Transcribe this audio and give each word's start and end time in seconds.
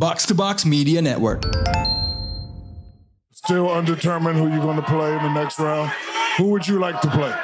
Box 0.00 0.24
to 0.24 0.34
Box 0.34 0.64
Media 0.64 1.02
Network. 1.02 1.42
Still 3.32 3.70
undetermined 3.70 4.38
who 4.38 4.48
you're 4.48 4.62
going 4.62 4.76
to 4.76 4.82
play 4.82 5.12
in 5.14 5.22
the 5.22 5.32
next 5.34 5.58
round. 5.58 5.90
Who 6.38 6.44
would 6.52 6.66
you 6.66 6.78
like 6.78 7.02
to 7.02 7.08
play? 7.10 7.34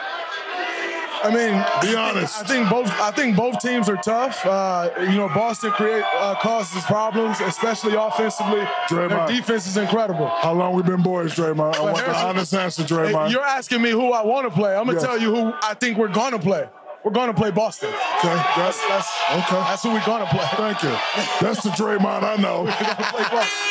I 1.22 1.28
mean, 1.34 1.52
Be 1.90 1.94
honest. 1.94 2.40
I 2.40 2.46
think 2.46 2.70
both. 2.70 2.88
I 2.98 3.10
think 3.10 3.36
both 3.36 3.60
teams 3.60 3.90
are 3.90 3.96
tough. 3.96 4.46
Uh, 4.46 4.88
you 5.00 5.16
know, 5.16 5.28
Boston 5.28 5.70
create 5.72 6.04
uh, 6.14 6.36
causes 6.36 6.82
problems, 6.84 7.40
especially 7.40 7.94
offensively. 7.94 8.60
Their 8.88 9.08
Draymond. 9.08 9.28
defense 9.28 9.66
is 9.66 9.76
incredible. 9.76 10.28
How 10.28 10.54
long 10.54 10.74
we 10.74 10.82
been 10.82 11.02
boys, 11.02 11.34
Draymond? 11.34 11.74
I 11.76 11.80
want 11.82 11.96
the 11.96 12.02
Harrison- 12.04 12.26
honest 12.26 12.54
answer, 12.54 12.82
Hey, 12.84 12.88
Draymond. 13.12 13.32
You're 13.32 13.44
asking 13.44 13.82
me 13.82 13.90
who 13.90 14.12
I 14.12 14.24
want 14.24 14.46
to 14.46 14.50
play. 14.54 14.70
I'm 14.74 14.86
gonna 14.86 14.94
Yes. 14.94 15.02
tell 15.04 15.18
you 15.20 15.34
who 15.34 15.52
I 15.62 15.74
think 15.74 15.98
we're 15.98 16.08
gonna 16.08 16.38
play. 16.38 16.68
We're 17.06 17.14
gonna 17.14 17.38
play 17.38 17.54
Boston. 17.54 17.94
Okay, 18.18 18.34
that's, 18.58 18.82
That's 18.82 19.06
okay. 19.30 19.62
that's 19.62 19.78
who 19.86 19.94
we're 19.94 20.02
gonna 20.02 20.26
play. 20.26 20.42
Thank 20.58 20.82
you. 20.82 20.90
That's 21.38 21.62
the 21.62 21.70
Draymond 21.78 22.26
I 22.26 22.34
know. 22.34 22.66
We're 22.66 22.74
gonna 22.74 23.06
play 23.14 23.26
Boston. 23.30 23.62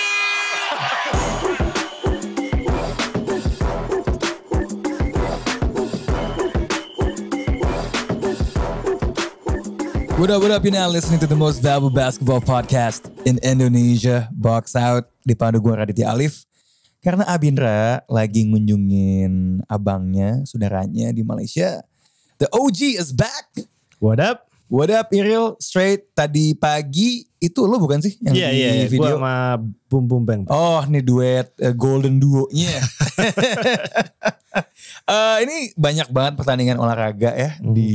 What 10.15 10.31
up, 10.31 10.39
what 10.39 10.51
up? 10.55 10.63
You're 10.63 10.71
now 10.71 10.87
listening 10.87 11.19
to 11.19 11.27
the 11.27 11.35
most 11.35 11.59
valuable 11.59 11.91
basketball 11.91 12.39
podcast 12.39 13.11
in 13.27 13.35
Indonesia, 13.43 14.31
Box 14.31 14.79
Out, 14.79 15.11
dipandu 15.27 15.59
gue 15.59 15.75
Raditya 15.75 16.15
Alif. 16.15 16.47
Karena 17.03 17.27
Abindra 17.27 17.99
lagi 18.07 18.47
ngunjungin 18.47 19.59
abangnya, 19.67 20.47
saudaranya 20.47 21.11
di 21.11 21.19
Malaysia. 21.27 21.83
The 22.35 22.47
OG 22.49 22.79
is 22.93 23.11
back. 23.11 23.47
What 23.97 24.19
up? 24.19 24.51
What 24.67 24.89
up, 24.89 25.07
Iril? 25.09 25.55
Straight 25.57 26.11
tadi 26.11 26.51
pagi, 26.51 27.23
itu 27.37 27.59
lo 27.63 27.77
bukan 27.77 28.01
sih 28.01 28.17
yang 28.19 28.33
Iya 28.33 28.47
di 28.49 28.57
iya, 28.57 28.69
gue 28.81 28.91
video? 28.91 29.15
sama 29.15 29.61
Bum 29.87 30.03
Bum 30.03 30.23
Bang. 30.25 30.41
Oh, 30.49 30.81
nih 30.83 30.99
duet 30.99 31.53
eh, 31.55 31.71
golden 31.71 32.17
duo-nya. 32.17 32.75
Eh, 35.05 35.37
ini 35.43 35.55
banyak 35.75 36.09
banget 36.09 36.33
pertandingan 36.33 36.79
olahraga 36.79 37.29
ya 37.29 37.59
Hmm. 37.59 37.75
di 37.75 37.93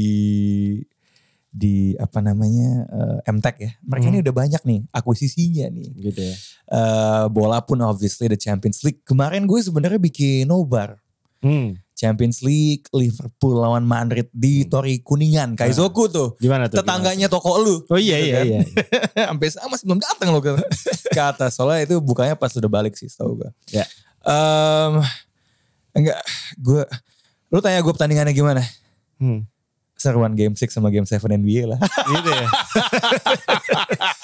di 1.51 1.97
apa 1.97 2.21
namanya 2.21 2.87
eh, 2.87 3.19
MTech 3.27 3.57
ya. 3.59 3.71
Mereka 3.83 4.07
Hmm. 4.07 4.13
ini 4.13 4.23
udah 4.23 4.35
banyak 4.37 4.63
nih 4.63 4.81
akuisisinya 4.87 5.67
nih. 5.73 5.89
Gitu 5.99 6.21
ya. 6.21 6.37
Eh, 6.69 7.25
bola 7.27 7.59
pun 7.61 7.81
obviously 7.81 8.29
the 8.29 8.37
Champions 8.37 8.85
League. 8.85 9.01
Kemarin 9.03 9.49
gue 9.49 9.59
sebenarnya 9.59 9.99
bikin 9.99 10.47
nobar. 10.47 11.00
Hmm. 11.41 11.77
Champions 11.97 12.41
League 12.41 12.89
Liverpool 12.97 13.61
lawan 13.61 13.85
Madrid 13.85 14.25
di 14.33 14.65
Tori 14.65 15.05
Kuningan, 15.05 15.53
Kaizoku 15.53 16.09
tuh. 16.09 16.33
Gimana 16.41 16.65
tuh? 16.73 16.81
Tetangganya 16.81 17.29
toko 17.29 17.61
lu. 17.61 17.85
gimana? 17.85 17.93
Oh 17.93 18.01
iya 18.01 18.17
Gitu 18.17 18.25
iya 18.25 18.37
kan. 18.41 18.45
iya. 18.49 18.61
Sampai 19.29 19.49
sama 19.53 19.77
masih 19.77 19.85
belum 19.85 20.01
datang 20.01 20.29
loh 20.33 20.41
ke, 21.13 21.21
atas. 21.21 21.61
Soalnya 21.61 21.85
itu 21.85 22.01
bukanya 22.01 22.41
pas 22.41 22.49
udah 22.57 22.71
balik 22.73 22.97
sih 22.97 23.05
tau 23.13 23.37
gue. 23.37 23.51
Ya. 23.69 23.85
Em, 24.25 25.05
enggak, 25.93 26.21
gue, 26.57 26.83
lu 27.53 27.61
tanya 27.61 27.85
gue 27.85 27.93
pertandingannya 27.93 28.33
gimana? 28.33 28.65
Hmm. 29.21 29.45
Seruan 30.01 30.33
game 30.33 30.57
6 30.57 30.73
sama 30.73 30.89
game 30.89 31.05
7 31.05 31.21
NBA 31.21 31.69
lah. 31.69 31.81
Gitu 31.85 32.31
ya. 32.33 32.49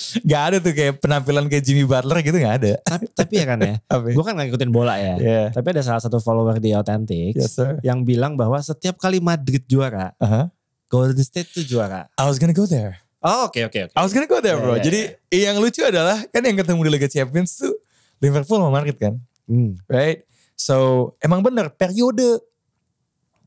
gak 0.30 0.42
ada 0.50 0.56
tuh 0.60 0.72
kayak 0.72 0.98
penampilan 0.98 1.46
kayak 1.46 1.64
Jimmy 1.64 1.84
Butler 1.86 2.18
gitu 2.20 2.36
gak 2.38 2.54
ada. 2.62 2.72
tapi, 2.82 3.04
tapi 3.12 3.32
ya 3.38 3.44
kan 3.48 3.58
ya. 3.62 3.74
Apa? 3.92 4.06
Gue 4.12 4.24
kan 4.24 4.32
gak 4.36 4.46
ngikutin 4.50 4.70
bola 4.74 4.94
ya. 4.98 5.14
Yeah. 5.18 5.46
Tapi 5.52 5.66
ada 5.74 5.82
salah 5.82 6.02
satu 6.02 6.18
follower 6.18 6.58
di 6.58 6.74
Authentics 6.74 7.38
Yes 7.38 7.54
sir. 7.56 7.78
yang 7.82 8.02
bilang 8.02 8.34
bahwa 8.34 8.58
setiap 8.58 8.98
kali 8.98 9.18
Madrid 9.22 9.62
juara, 9.66 10.12
Uh-huh. 10.18 10.46
Golden 10.88 11.18
State 11.20 11.50
tuh 11.50 11.66
juara. 11.66 12.06
I 12.14 12.24
was 12.28 12.38
gonna 12.38 12.54
go 12.54 12.66
there. 12.66 13.02
Oh 13.24 13.48
oke 13.48 13.56
oke 13.56 13.78
oke. 13.88 13.94
I 13.96 14.02
was 14.04 14.12
gonna 14.12 14.28
go 14.28 14.38
there 14.38 14.60
bro. 14.60 14.76
Yeah, 14.76 14.84
yeah, 14.84 14.84
Jadi 14.84 15.00
yang 15.48 15.56
lucu 15.58 15.80
adalah 15.80 16.22
kan 16.28 16.44
yang 16.44 16.60
ketemu 16.60 16.80
di 16.86 16.90
Liga 16.92 17.08
Champions 17.08 17.56
tuh 17.56 17.72
Liverpool 18.20 18.60
sama 18.60 18.70
Madrid 18.70 18.94
kan. 19.00 19.16
Hmm. 19.48 19.76
right? 19.88 20.22
So 20.54 21.12
emang 21.18 21.40
bener 21.42 21.72
periode 21.72 22.40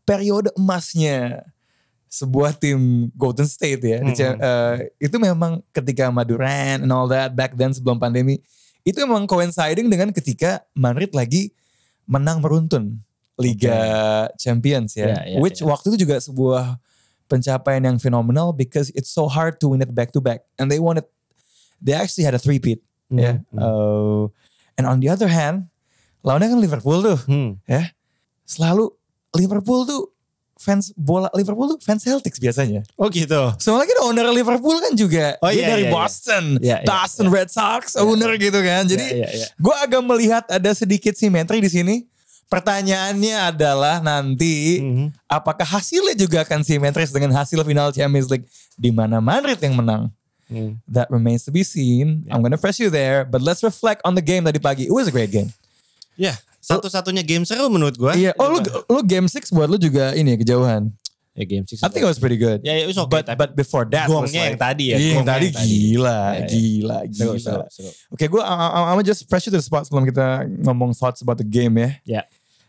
periode 0.03 0.49
emasnya 0.55 1.45
sebuah 2.07 2.55
tim 2.55 3.11
Golden 3.13 3.45
State 3.45 3.83
ya, 3.83 3.99
cha- 4.11 4.33
Mm-mm. 4.33 4.41
eh, 4.41 4.75
itu 5.03 5.15
memang 5.15 5.59
ketika 5.71 6.07
Maduran 6.07 6.81
and 6.81 6.91
all 6.91 7.05
that 7.05 7.31
back 7.31 7.53
then 7.53 7.71
sebelum 7.71 7.97
pandemi 7.97 8.39
itu 8.81 8.95
emang 8.99 9.27
coinciding 9.27 9.87
dengan 9.87 10.15
ketika 10.15 10.63
Madrid 10.71 11.11
lagi 11.11 11.51
menang 12.07 12.39
beruntun 12.39 13.03
Liga 13.35 13.77
Champions 14.39 14.95
ya, 14.95 15.13
Ya, 15.13 15.35
ya, 15.35 15.37
which 15.39 15.59
ya. 15.59 15.67
waktu 15.67 15.93
itu 15.93 16.07
juga 16.07 16.17
sebuah 16.17 16.79
pencapaian 17.27 17.83
yang 17.83 17.97
fenomenal 17.99 18.49
because 18.49 18.87
it's 18.95 19.11
so 19.11 19.27
hard 19.27 19.59
to 19.59 19.67
win 19.67 19.83
it 19.83 19.91
back 19.91 20.09
to 20.09 20.23
back 20.23 20.47
and 20.55 20.71
they 20.71 20.79
wanted 20.79 21.03
they 21.77 21.91
actually 21.91 22.23
had 22.23 22.33
a 22.33 22.41
three-peat 22.41 22.79
ya. 23.11 23.43
Hmm. 23.51 23.59
Uh, 23.59 24.23
and 24.73 24.87
on 24.87 24.97
the 24.97 25.07
other 25.07 25.27
hand, 25.27 25.67
lawannya 26.23 26.49
kan 26.49 26.59
Liverpool 26.59 26.99
tuh, 26.99 27.19
Hmm. 27.27 27.59
ya. 27.67 27.91
Selalu 28.43 28.89
Liverpool 29.35 29.83
tuh 29.83 30.09
fans 30.59 30.91
bola 30.97 31.29
Liverpool 31.33 31.73
tuh 31.73 31.79
fans 31.79 32.01
Celtics 32.01 32.37
biasanya. 32.37 32.81
Oh 32.97 33.07
gitu. 33.07 33.53
Soalnya 33.57 33.93
kan 33.93 33.99
owner 34.09 34.27
Liverpool 34.29 34.77
kan 34.77 34.93
juga 34.93 35.37
Oh, 35.39 35.49
dia 35.49 35.61
iya, 35.61 35.67
dari 35.69 35.83
iya, 35.85 35.89
iya. 35.89 35.95
Boston, 35.95 36.43
Iya, 36.59 36.77
iya, 36.81 36.87
Boston 36.87 37.27
Red 37.29 37.49
Sox 37.49 37.95
owner 37.95 38.31
gitu 38.35 38.59
kan. 38.59 38.83
Jadi 38.85 39.05
Iya, 39.05 39.17
iya, 39.23 39.29
iya. 39.43 39.47
gue 39.53 39.75
agak 39.77 40.01
melihat 40.01 40.43
ada 40.49 40.71
sedikit 40.73 41.13
simetri 41.13 41.61
di 41.61 41.69
sini. 41.69 41.95
Pertanyaannya 42.47 43.51
adalah 43.51 43.99
nanti 43.99 44.79
Mhm. 44.79 45.11
apakah 45.27 45.67
hasilnya 45.67 46.15
juga 46.15 46.47
akan 46.47 46.63
simetris 46.63 47.11
dengan 47.11 47.35
hasil 47.35 47.59
final 47.61 47.91
Champions 47.91 48.31
League 48.31 48.47
di 48.73 48.87
mana 48.87 49.19
Madrid 49.19 49.59
yang 49.59 49.75
menang? 49.75 50.07
Hmm. 50.47 50.79
That 50.87 51.11
remains 51.11 51.43
to 51.43 51.51
be 51.51 51.67
seen. 51.67 52.23
I'm 52.31 52.39
gonna 52.39 52.55
press 52.55 52.79
you 52.79 52.87
there, 52.87 53.27
but 53.27 53.43
let's 53.43 53.59
reflect 53.67 53.99
on 54.07 54.15
the 54.15 54.23
game 54.23 54.47
tadi 54.47 54.63
pagi. 54.63 54.87
It 54.87 54.95
was 54.95 55.03
a 55.05 55.11
great 55.11 55.27
game. 55.27 55.51
Ya, 56.15 56.39
satu-satunya 56.67 57.23
game 57.23 57.43
seru 57.43 57.71
menurut 57.71 57.95
gue. 57.95 58.11
Iya. 58.19 58.31
Oh 58.35 58.51
lu 58.51 58.59
lu 58.91 58.99
game 59.01 59.25
6 59.25 59.49
buat 59.49 59.67
lu 59.67 59.79
juga 59.79 60.11
ini 60.13 60.35
ya 60.35 60.37
kejauhan. 60.37 60.91
Ya 61.31 61.45
game 61.45 61.69
six. 61.69 61.85
I 61.85 61.89
think 61.93 62.01
it 62.01 62.09
was 62.09 62.17
pretty 62.17 62.33
good. 62.35 62.65
Ya, 62.65 62.73
ya, 62.73 62.81
it 62.81 62.89
was 62.89 62.97
okay, 62.97 63.21
But 63.21 63.29
tapi 63.29 63.37
but 63.37 63.51
before 63.53 63.85
that 63.93 64.09
was 64.09 64.25
gongnya 64.25 64.41
like- 64.41 64.49
yang 64.49 64.57
tadi 64.57 64.83
ya, 64.89 64.97
Iya, 64.97 65.11
yang 65.13 65.21
tadi 65.21 65.45
yang 65.45 65.53
tadi. 65.53 65.69
gila, 65.69 66.09
Ya, 66.09 66.33
ya. 66.33 66.47
gila, 66.49 66.97
Seru, 67.13 67.33
gila. 67.37 67.37
seru, 67.37 67.63
seru. 67.69 67.91
Oke, 68.09 68.25
gue 68.25 68.41
I'm 68.41 68.95
gonna 68.97 69.05
just 69.05 69.21
press 69.29 69.45
you 69.45 69.53
to 69.53 69.61
the 69.61 69.61
spot 69.61 69.85
sebelum 69.85 70.09
kita 70.09 70.25
ngomong 70.65 70.97
thoughts 70.97 71.21
about 71.21 71.37
the 71.37 71.45
game 71.45 71.77
ya. 71.77 71.89
Ya. 72.09 72.21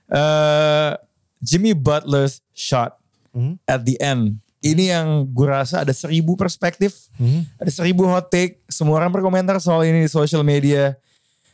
Eh, 0.06 0.92
Jimmy 1.40 1.72
Butler's 1.72 2.44
shot 2.52 3.00
Mhm. 3.32 3.56
at 3.64 3.88
the 3.88 3.96
end. 4.00 4.36
Ini 4.58 4.90
yang 4.90 5.08
gue 5.24 5.46
rasa 5.46 5.80
ada 5.80 5.94
seribu 5.94 6.36
perspektif, 6.36 7.08
Mhm. 7.16 7.48
ada 7.56 7.70
seribu 7.70 8.04
hot 8.04 8.28
take. 8.28 8.60
Semua 8.68 8.98
orang 8.98 9.08
berkomentar 9.08 9.56
soal 9.58 9.86
ini 9.86 10.04
di 10.04 10.10
social 10.10 10.44
media. 10.44 10.92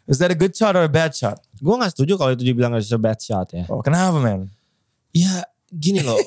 Is 0.04 0.20
that 0.20 0.28
a 0.28 0.37
good 0.37 0.53
shot 0.53 0.76
or 0.76 0.84
a 0.84 0.92
bad 0.92 1.16
shot? 1.16 1.41
Gue 1.56 1.75
gak 1.81 1.97
setuju 1.97 2.20
kalau 2.20 2.32
itu 2.37 2.44
dibilang 2.44 2.76
it's 2.76 2.92
a 2.92 3.00
bad 3.00 3.16
shot 3.16 3.48
ya. 3.56 3.65
Oh, 3.72 3.81
kenapa 3.81 4.20
man? 4.20 4.53
Ya 5.16 5.48
gini 5.72 6.04
loh. 6.04 6.20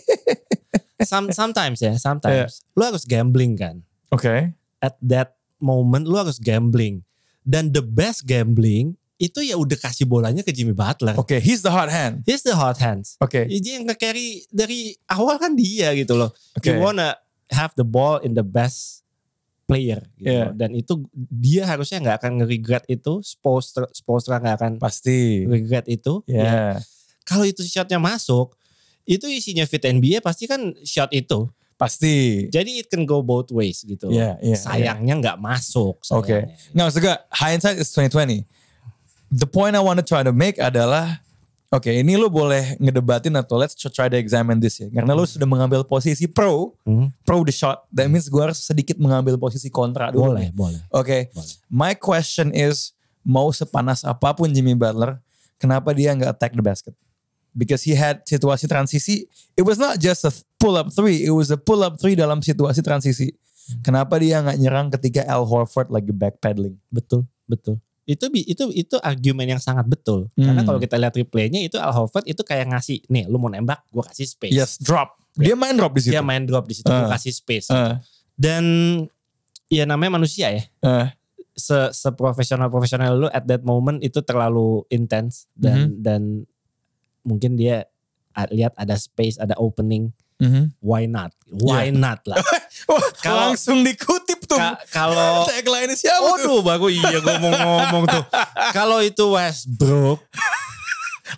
Some, 1.09 1.29
sometimes 1.29 1.77
ya, 1.77 1.93
sometimes. 2.01 2.65
Lu 2.73 2.81
harus 2.81 3.05
gambling 3.05 3.53
kan. 3.53 3.85
Oke. 4.09 4.57
At 4.81 4.97
that 5.05 5.37
moment 5.61 6.09
lu 6.09 6.17
harus 6.17 6.41
gambling. 6.41 7.05
Dan 7.45 7.69
the 7.69 7.85
best 7.85 8.25
gambling 8.25 8.97
itu 9.17 9.41
ya 9.41 9.57
udah 9.57 9.77
kasih 9.77 10.05
bolanya 10.05 10.45
ke 10.45 10.53
Jimmy 10.53 10.73
Butler. 10.73 11.17
Oke, 11.17 11.41
he's 11.41 11.65
the 11.65 11.73
hot 11.73 11.89
hand. 11.89 12.21
He's 12.25 12.45
the 12.45 12.53
hot 12.53 12.77
hands. 12.77 13.17
Oke. 13.17 13.49
Dia 13.49 13.81
yang 13.81 13.89
nge-carry 13.89 14.45
dari 14.53 14.93
awal 15.09 15.41
kan 15.41 15.57
dia 15.57 15.93
gitu 15.97 16.13
loh. 16.17 16.33
Oke. 16.57 16.69
You 16.69 16.81
wanna 16.81 17.17
have 17.49 17.73
the 17.77 17.85
ball 17.85 18.21
in 18.21 18.37
the 18.37 18.45
best 18.45 19.06
player 19.67 19.99
gitu. 20.15 20.31
Yeah. 20.31 20.55
Dan 20.55 20.73
itu 20.73 21.03
dia 21.13 21.67
harusnya 21.67 21.99
nggak 21.99 22.17
akan 22.23 22.31
nge-regret 22.41 22.87
itu. 22.87 23.19
Spolstra, 23.19 23.85
Spolstra 23.91 24.39
nggak 24.39 24.55
akan 24.57 24.71
Pasti. 24.79 25.43
regret 25.43 25.85
itu. 25.91 26.23
Ya. 26.25 26.41
Ya. 26.41 26.67
Kalau 27.27 27.43
itu 27.43 27.59
shotnya 27.67 27.99
masuk, 27.99 28.55
itu 29.03 29.27
isinya 29.27 29.67
fit 29.67 29.83
NBA 29.83 30.23
pasti 30.23 30.47
kan 30.47 30.71
shot 30.87 31.11
itu. 31.11 31.51
Pasti. 31.77 32.47
Jadi 32.49 32.81
it 32.81 32.87
can 32.89 33.05
go 33.05 33.21
both 33.21 33.53
ways 33.53 33.85
gitu. 33.85 34.09
Iya, 34.09 34.39
iya, 34.41 34.57
Sayangnya 34.57 35.13
nggak 35.21 35.37
masuk. 35.37 36.01
Oke. 36.09 36.49
Nggak 36.73 36.85
maksud 36.89 37.01
gue, 37.03 37.15
hindsight 37.37 37.77
is 37.77 37.91
2020. 37.93 38.41
The 39.29 39.45
point 39.45 39.75
I 39.75 39.83
want 39.83 39.99
to 39.99 40.05
try 40.07 40.23
to 40.23 40.31
make 40.31 40.57
adalah, 40.57 41.21
oke 41.67 41.91
ini 41.91 42.15
lu 42.15 42.31
boleh 42.31 42.75
ngedebatin 42.79 43.33
atau 43.35 43.59
let's 43.59 43.75
try 43.91 44.07
to 44.07 44.15
examine 44.15 44.57
this 44.57 44.79
ya. 44.79 44.87
Karena 44.87 45.11
lu 45.11 45.23
sudah 45.23 45.45
mengambil 45.45 45.83
posisi 45.83 46.25
pro, 46.25 46.75
Hmm. 46.87 47.11
pro 47.23 47.43
the 47.43 47.51
shot. 47.51 47.83
That 47.91 48.07
means 48.07 48.27
gue 48.27 48.39
harus 48.39 48.59
sedikit 48.59 48.95
mengambil 48.95 49.35
posisi 49.35 49.67
kontra 49.67 50.09
dulu. 50.09 50.31
Boleh, 50.31 50.47
nih. 50.47 50.51
boleh. 50.55 50.81
Oke. 50.91 51.17
Boleh. 51.31 51.53
My 51.67 51.91
question 51.93 52.55
is, 52.55 52.95
mau 53.21 53.51
sepanas 53.51 54.07
apa 54.07 54.31
pun 54.31 54.47
Jimmy 54.47 54.71
Butler, 54.71 55.19
kenapa 55.59 55.91
dia 55.91 56.15
nggak 56.15 56.31
attack 56.31 56.55
the 56.55 56.63
basket? 56.63 56.95
Because 57.51 57.81
he 57.81 57.97
had 57.97 58.21
situasi 58.23 58.69
transisi. 58.69 59.25
It 59.57 59.65
was 59.65 59.75
not 59.75 59.97
just 59.97 60.21
a 60.23 60.31
pull 60.61 60.77
up 60.77 60.93
three, 60.93 61.25
it 61.25 61.33
was 61.33 61.49
a 61.49 61.57
pull 61.57 61.81
up 61.81 61.97
three 61.97 62.13
dalam 62.13 62.39
situasi 62.39 62.79
transisi. 62.79 63.33
Kenapa 63.83 64.15
dia 64.15 64.39
nggak 64.39 64.57
nyerang 64.61 64.87
ketika 64.93 65.27
Al 65.27 65.43
Horford 65.43 65.91
lagi 65.91 66.13
backpedaling? 66.15 66.77
Betul, 66.87 67.27
betul. 67.43 67.81
Itu 68.07 68.31
itu 68.31 68.63
itu 68.71 68.95
argumen 68.97 69.43
yang 69.45 69.59
sangat 69.59 69.83
betul. 69.83 70.31
Karena 70.33 70.63
Hmm. 70.63 70.65
kalau 70.65 70.79
kita 70.79 70.95
lihat 70.95 71.11
replaynya 71.11 71.59
itu 71.59 71.75
Al 71.75 71.91
Horford 71.91 72.23
itu 72.23 72.39
kayak 72.39 72.71
ngasih, 72.71 73.03
nih 73.05 73.27
lu 73.27 73.35
mau 73.35 73.51
nembak, 73.51 73.83
gue 73.85 73.99
kasih 74.01 74.25
space. 74.25 74.55
Yes, 74.55 74.79
drop. 74.79 75.19
Dia 75.35 75.53
main 75.53 75.75
drop 75.75 75.91
di 75.91 76.01
situ. 76.01 76.15
Dia 76.15 76.23
main 76.23 76.41
drop 76.41 76.65
di 76.65 76.73
situ, 76.73 76.87
Ah. 76.87 77.03
gue 77.03 77.11
kasih 77.11 77.29
space. 77.31 77.67
Eh, 77.69 77.93
Dan 78.33 78.63
ya 79.67 79.83
namanya 79.83 80.15
manusia 80.15 80.49
ya. 80.49 80.63
eh, 80.81 81.07
se 81.51 81.89
seprofesional 81.91 82.69
profesional 82.69 83.17
lu 83.17 83.27
at 83.27 83.43
that 83.43 83.61
moment 83.61 83.97
itu 83.99 84.21
terlalu 84.21 84.85
intens 84.87 85.49
dan 85.51 85.89
Mhm. 85.89 85.93
dan 85.97 86.21
mungkin 87.21 87.55
dia 87.55 87.89
lihat 88.47 88.71
ada 88.75 88.93
space, 88.93 89.35
ada 89.35 89.57
opening, 89.57 90.13
why 90.79 91.03
not? 91.03 91.33
Why 91.49 91.89
not 91.89 92.21
lah. 92.23 92.37
Kalau- 93.25 93.49
langsung 93.49 93.81
dikutip 93.81 94.26
tuh. 94.47 94.57
Ka- 94.57 94.79
kalau 94.89 95.43
Tagline 95.49 95.93
siapa 95.93 96.23
tuh? 96.39 96.57
Waduh, 96.57 96.59
bagus 96.63 96.91
iya 96.95 97.19
gue 97.19 97.35
mau 97.37 97.51
ngomong 97.51 98.03
tuh. 98.07 98.23
Kalau 98.71 98.99
itu 98.99 99.23
Westbrook, 99.29 100.23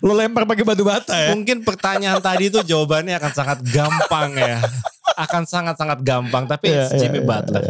Lo 0.00 0.14
lempar 0.14 0.46
pakai 0.46 0.62
batu 0.62 0.86
bata 0.86 1.12
ya? 1.12 1.34
mungkin 1.34 1.66
pertanyaan 1.66 2.22
tadi 2.22 2.46
itu 2.46 2.62
jawabannya 2.62 3.18
akan 3.18 3.32
sangat 3.34 3.58
gampang 3.66 4.38
ya. 4.38 4.62
Akan 5.18 5.42
sangat-sangat 5.44 6.00
gampang. 6.00 6.46
Tapi 6.46 6.70
Iya, 6.70 6.86
it's 6.86 6.96
Jimmy 6.96 7.20
iya, 7.20 7.26
Butler. 7.26 7.60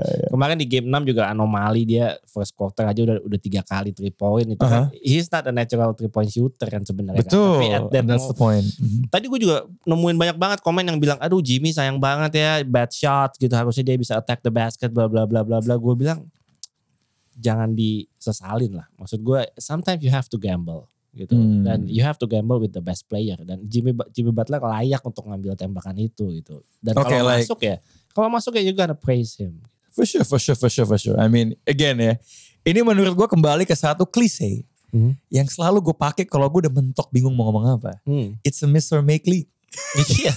Kemarin 0.40 0.56
di 0.56 0.64
game 0.64 0.88
6 0.88 1.04
juga 1.04 1.28
anomali 1.28 1.84
dia 1.84 2.16
first 2.24 2.56
quarter 2.56 2.88
aja 2.88 2.96
udah 2.96 3.20
udah 3.20 3.36
tiga 3.36 3.60
kali 3.60 3.92
three 3.92 4.08
point 4.08 4.48
itu 4.48 4.56
kan. 4.56 4.88
He's 4.96 5.28
not 5.28 5.44
a 5.44 5.52
natural 5.52 5.92
three 5.92 6.08
point 6.08 6.32
shooter 6.32 6.64
kan 6.64 6.80
sebenarnya. 6.80 7.20
kan. 7.20 7.28
Betul. 7.28 7.60
Tapi 7.60 7.66
at 7.68 7.82
that 7.92 8.04
That's 8.08 8.24
the 8.24 8.32
mo- 8.32 8.40
point. 8.40 8.64
Mhm. 8.64 9.00
Tadi 9.12 9.24
gue 9.28 9.38
juga 9.38 9.56
nemuin 9.84 10.16
banyak 10.16 10.36
banget 10.40 10.58
komen 10.64 10.88
yang 10.88 10.96
bilang, 10.96 11.20
aduh 11.20 11.38
Jimmy 11.38 11.70
sayang 11.70 12.00
banget 12.00 12.40
ya, 12.40 12.64
bad 12.64 12.88
shot 12.88 13.36
gitu. 13.36 13.52
Harusnya 13.52 13.84
dia 13.84 14.00
bisa 14.00 14.16
attack 14.16 14.40
the 14.40 14.48
basket, 14.48 14.88
bla 14.88 15.04
bla 15.04 15.28
bla 15.28 15.44
bla 15.44 15.60
bla. 15.60 15.76
Gue 15.76 15.92
bilang, 15.94 16.24
jangan 17.36 17.72
disesalin 17.72 18.80
lah. 18.80 18.88
Maksud 18.96 19.20
gue, 19.20 19.40
sometimes 19.56 20.00
you 20.00 20.08
have 20.08 20.24
to 20.26 20.36
gamble 20.36 20.88
gitu. 21.10 21.34
Hmm. 21.34 21.66
Dan 21.66 21.78
you 21.84 22.00
have 22.00 22.16
to 22.16 22.24
gamble 22.24 22.56
with 22.56 22.70
the 22.70 22.80
best 22.80 23.04
player. 23.06 23.36
Dan 23.40 23.66
Jimmy 23.66 23.90
Jimmy 24.10 24.30
Butler 24.30 24.62
layak 24.62 25.02
untuk 25.02 25.26
ngambil 25.26 25.58
tembakan 25.58 25.98
itu 25.98 26.30
gitu. 26.32 26.62
Dan 26.78 26.94
Oke, 26.96 27.10
kalau 27.10 27.28
like- 27.28 27.44
masuk 27.44 27.60
ya, 27.60 27.76
kalau 28.10 28.28
masuk 28.30 28.52
ya 28.54 28.62
you 28.62 28.72
gotta 28.72 28.94
praise 28.94 29.34
him. 29.34 29.58
For 30.00 30.08
sure, 30.08 30.24
for 30.24 30.40
sure, 30.40 30.56
for 30.56 30.70
sure, 30.72 30.88
for 30.88 30.96
sure. 30.96 31.16
I 31.20 31.28
mean, 31.28 31.52
again 31.62 32.00
ya, 32.00 32.16
ini 32.62 32.80
menurut 32.80 33.12
gue 33.12 33.28
kembali 33.28 33.68
ke 33.68 33.76
satu 33.76 34.08
klise 34.08 34.64
Hmm. 34.90 35.14
yang 35.30 35.46
selalu 35.46 35.78
gue 35.86 35.94
pakai 35.94 36.26
kalau 36.26 36.50
gue 36.50 36.66
udah 36.66 36.72
mentok 36.72 37.06
bingung 37.10 37.30
mau 37.30 37.46
ngomong 37.46 37.78
apa. 37.78 38.02
Hmm. 38.02 38.34
It's 38.42 38.58
a 38.58 38.66
miss 38.66 38.90
or 38.90 38.98
make 39.00 39.22
league. 39.22 39.46
Iya, 39.94 40.34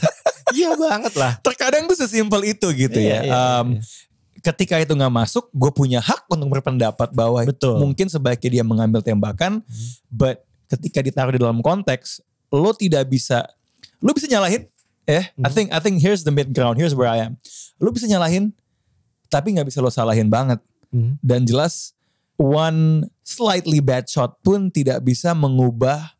iya 0.54 0.70
banget 0.78 1.18
lah. 1.18 1.42
Terkadang 1.42 1.90
tuh 1.90 1.98
sesimpel 1.98 2.54
itu 2.54 2.70
gitu 2.70 3.00
Iya, 3.02 3.10
ya. 3.10 3.20
iya, 3.26 3.34
Um, 3.34 3.68
iya. 3.74 3.82
Ketika 4.44 4.78
itu 4.78 4.94
nggak 4.94 5.10
masuk, 5.10 5.50
gue 5.50 5.72
punya 5.74 5.98
hak 5.98 6.28
untuk 6.28 6.54
berpendapat 6.54 7.10
bahwa 7.10 7.42
Betul. 7.42 7.80
Hmm. 7.80 7.82
mungkin 7.82 8.12
sebaiknya 8.12 8.62
dia 8.62 8.64
mengambil 8.64 9.02
tembakan, 9.02 9.66
but 10.06 10.44
ketika 10.68 11.02
ditaruh 11.02 11.34
di 11.34 11.42
dalam 11.42 11.58
konteks, 11.58 12.22
lo 12.52 12.76
tidak 12.76 13.10
bisa, 13.10 13.50
lo 13.98 14.14
bisa 14.14 14.30
nyalahin. 14.30 14.70
Eh, 15.04 15.34
I 15.34 15.34
Hmm. 15.34 15.50
think 15.50 15.68
I 15.74 15.80
think 15.80 15.98
here's 15.98 16.22
the 16.22 16.32
mid 16.32 16.54
ground, 16.54 16.78
here's 16.78 16.94
where 16.94 17.10
I 17.10 17.26
am. 17.26 17.42
Lo 17.82 17.90
bisa 17.90 18.06
nyalahin, 18.06 18.54
tapi 19.34 19.58
nggak 19.58 19.66
bisa 19.66 19.82
lo 19.82 19.90
salahin 19.90 20.30
banget. 20.30 20.62
Hmm. 20.94 21.18
Dan 21.20 21.42
jelas 21.44 21.98
one 22.38 23.10
slightly 23.26 23.82
bad 23.82 24.06
shot 24.06 24.38
pun 24.40 24.70
tidak 24.70 25.02
bisa 25.02 25.34
mengubah 25.34 26.14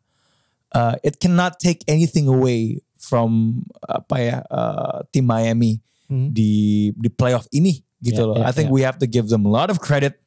uh, 0.70 0.98
it 1.00 1.18
cannot 1.18 1.58
take 1.58 1.86
anything 1.86 2.26
away 2.26 2.82
from 2.96 3.62
apa 3.84 4.16
ya 4.18 4.36
uh, 4.48 5.06
tim 5.08 5.22
Miami 5.24 5.78
Hmm. 6.04 6.28
di 6.28 6.92
di 7.00 7.08
playoff 7.08 7.48
ini 7.48 7.80
gitu 7.98 8.20
Ya, 8.20 8.28
loh. 8.28 8.36
ya, 8.36 8.44
I 8.44 8.52
think 8.52 8.68
ya. 8.68 8.72
we 8.76 8.84
have 8.84 9.00
to 9.00 9.08
give 9.08 9.32
them 9.32 9.48
a 9.48 9.50
lot 9.50 9.72
of 9.72 9.80
credit. 9.80 10.20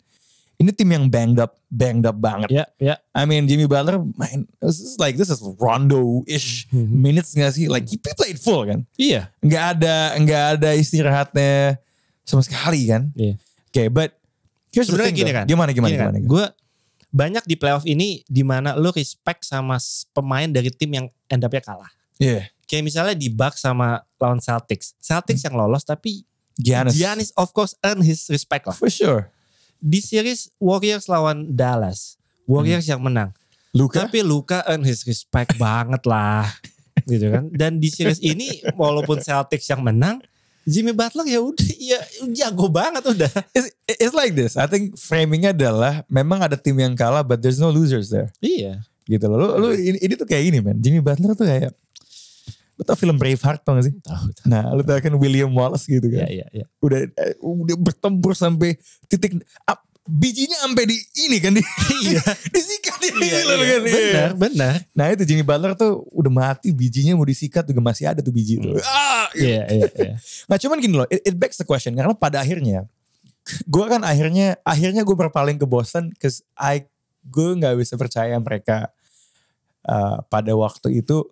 Ini 0.58 0.74
tim 0.74 0.90
yang 0.90 1.06
banged 1.06 1.38
up, 1.38 1.54
banged 1.70 2.02
up 2.02 2.18
banget. 2.18 2.50
Ya, 2.50 2.66
ya. 2.82 2.96
I 3.14 3.30
mean 3.30 3.46
Jimmy 3.46 3.70
Butler 3.70 4.02
main 4.18 4.50
this 4.58 4.82
is 4.82 4.98
like 4.98 5.22
this 5.22 5.30
is 5.30 5.38
Rondo-ish 5.38 6.66
minutes 6.74 7.38
nggak 7.38 7.54
sih? 7.54 7.70
Like 7.70 7.86
he 7.86 8.02
played 8.02 8.42
full 8.42 8.66
kan? 8.66 8.90
Iya. 8.98 9.30
nggak 9.38 9.64
ada 9.78 10.18
nggak 10.18 10.44
ada 10.58 10.70
istirahatnya 10.74 11.78
sama 12.28 12.44
sekali 12.44 12.84
kan? 12.92 13.10
Iya. 13.16 13.40
Oke, 13.72 13.84
but 13.88 14.12
here's 14.70 14.92
the 14.92 15.00
Sebenarnya 15.00 15.08
thing 15.10 15.20
gini 15.24 15.32
though. 15.32 15.38
kan. 15.40 15.46
Gimana 15.48 15.70
gimana 15.72 15.92
Gini 15.96 15.98
kan, 15.98 16.12
gimana? 16.12 16.28
Gue 16.28 16.46
banyak 17.08 17.44
di 17.48 17.56
playoff 17.56 17.88
ini 17.88 18.22
di 18.28 18.44
mana 18.44 18.76
lo 18.76 18.92
respect 18.92 19.48
sama 19.48 19.80
pemain 20.12 20.52
dari 20.52 20.68
tim 20.70 20.92
yang 20.92 21.08
end 21.32 21.42
up-nya 21.42 21.64
kalah. 21.64 21.92
Iya. 22.20 22.52
Kayak 22.68 22.84
misalnya 22.84 23.16
di 23.16 23.32
Bucks 23.32 23.64
sama 23.64 24.04
lawan 24.20 24.44
Celtics. 24.44 24.92
Celtics 25.00 25.40
yang 25.48 25.56
lolos 25.56 25.88
tapi 25.88 26.28
Giannis. 26.60 27.00
Giannis 27.00 27.30
of 27.40 27.56
course 27.56 27.80
earn 27.80 28.04
his 28.04 28.28
respect 28.28 28.68
lah. 28.68 28.76
For 28.76 28.92
sure. 28.92 29.32
Di 29.80 30.04
series 30.04 30.52
Warriors 30.60 31.08
lawan 31.08 31.56
Dallas. 31.56 32.20
Warriors 32.44 32.84
yang 32.90 33.00
menang. 33.00 33.32
Luka. 33.72 34.04
Tapi 34.04 34.20
Luka 34.26 34.66
earn 34.68 34.84
his 34.84 35.06
respect 35.08 35.56
banget 35.56 36.04
lah. 36.04 36.50
Gitu 37.08 37.30
kan. 37.32 37.48
Dan 37.54 37.80
di 37.80 37.88
series 37.88 38.20
ini 38.20 38.60
walaupun 38.76 39.22
Celtics 39.24 39.70
yang 39.70 39.80
menang. 39.86 40.20
Jimmy 40.68 40.92
Butler 40.92 41.24
ya 41.24 41.40
udah 41.40 41.70
ya 41.80 42.00
jago 42.36 42.68
banget 42.68 43.00
udah. 43.08 43.32
It's, 43.56 43.72
it's 43.88 44.12
like 44.12 44.36
this. 44.36 44.60
I 44.60 44.68
think 44.68 45.00
framingnya 45.00 45.56
adalah 45.56 46.04
memang 46.12 46.44
ada 46.44 46.60
tim 46.60 46.76
yang 46.76 46.92
kalah, 46.92 47.24
but 47.24 47.40
there's 47.40 47.56
no 47.56 47.72
losers 47.72 48.12
there. 48.12 48.28
Iya. 48.44 48.84
Gitu 49.08 49.24
loh. 49.32 49.40
Lu, 49.40 49.48
lu 49.64 49.68
ini, 49.80 49.96
ini 50.04 50.14
tuh 50.20 50.28
kayak 50.28 50.44
gini 50.52 50.60
man. 50.60 50.76
Jimmy 50.84 51.00
Butler 51.00 51.32
tuh 51.40 51.48
kayak 51.48 51.72
Lu 52.78 52.86
tau 52.86 52.94
film 52.94 53.18
Braveheart 53.18 53.66
tau 53.66 53.74
gak 53.74 53.90
sih? 53.90 53.96
Tahu. 54.06 54.26
Nah 54.46 54.70
lu 54.78 54.86
tau 54.86 55.02
kan 55.02 55.10
William 55.18 55.50
Wallace 55.50 55.90
gitu 55.90 56.14
Iya 56.14 56.22
kan. 56.22 56.30
iya 56.30 56.46
iya. 56.54 56.66
Udah 56.78 57.10
eh, 57.10 57.34
udah 57.42 57.74
bertempur 57.74 58.38
sampai 58.38 58.78
titik 59.10 59.42
ah, 59.66 59.82
bijinya 60.08 60.58
sampai 60.58 60.84
di 60.84 60.96
ini 61.20 61.38
kan 61.38 61.52
di 61.52 61.62
Iya. 62.02 62.24
disikat 62.56 62.96
di 62.98 63.10
Iya, 63.14 63.38
gitu 63.38 63.52
iya. 63.52 63.56
kan. 63.68 63.82
Iya. 63.84 63.84
Benar, 63.84 64.32
benar. 64.34 64.74
Nah 64.92 65.06
itu 65.12 65.24
Jimmy 65.24 65.44
Butler 65.44 65.74
tuh 65.74 66.08
udah 66.10 66.32
mati 66.32 66.72
bijinya 66.72 67.14
mau 67.14 67.24
disikat 67.24 67.64
juga 67.64 67.80
masih 67.80 68.08
ada 68.08 68.20
tuh 68.20 68.32
biji 68.32 68.58
itu. 68.58 68.72
Ah, 68.82 69.28
Iya, 69.32 69.68
iya, 69.68 69.88
iya. 69.92 70.14
Nah 70.50 70.56
cuman 70.56 70.78
gini 70.78 70.96
loh, 70.96 71.08
it, 71.08 71.22
it 71.24 71.36
begs 71.36 71.56
the 71.56 71.64
question 71.64 71.92
karena 71.92 72.12
pada 72.12 72.40
akhirnya 72.40 72.88
gue 73.64 73.86
kan 73.86 74.04
akhirnya 74.04 74.60
akhirnya 74.62 75.02
gue 75.02 75.16
berpaling 75.18 75.56
ke 75.56 75.64
Boston 75.64 76.12
cause 76.16 76.44
I 76.54 76.84
gue 77.24 77.56
nggak 77.56 77.76
bisa 77.76 77.96
percaya 77.96 78.36
mereka 78.36 78.92
uh, 79.84 80.20
pada 80.26 80.52
waktu 80.52 81.00
itu 81.00 81.24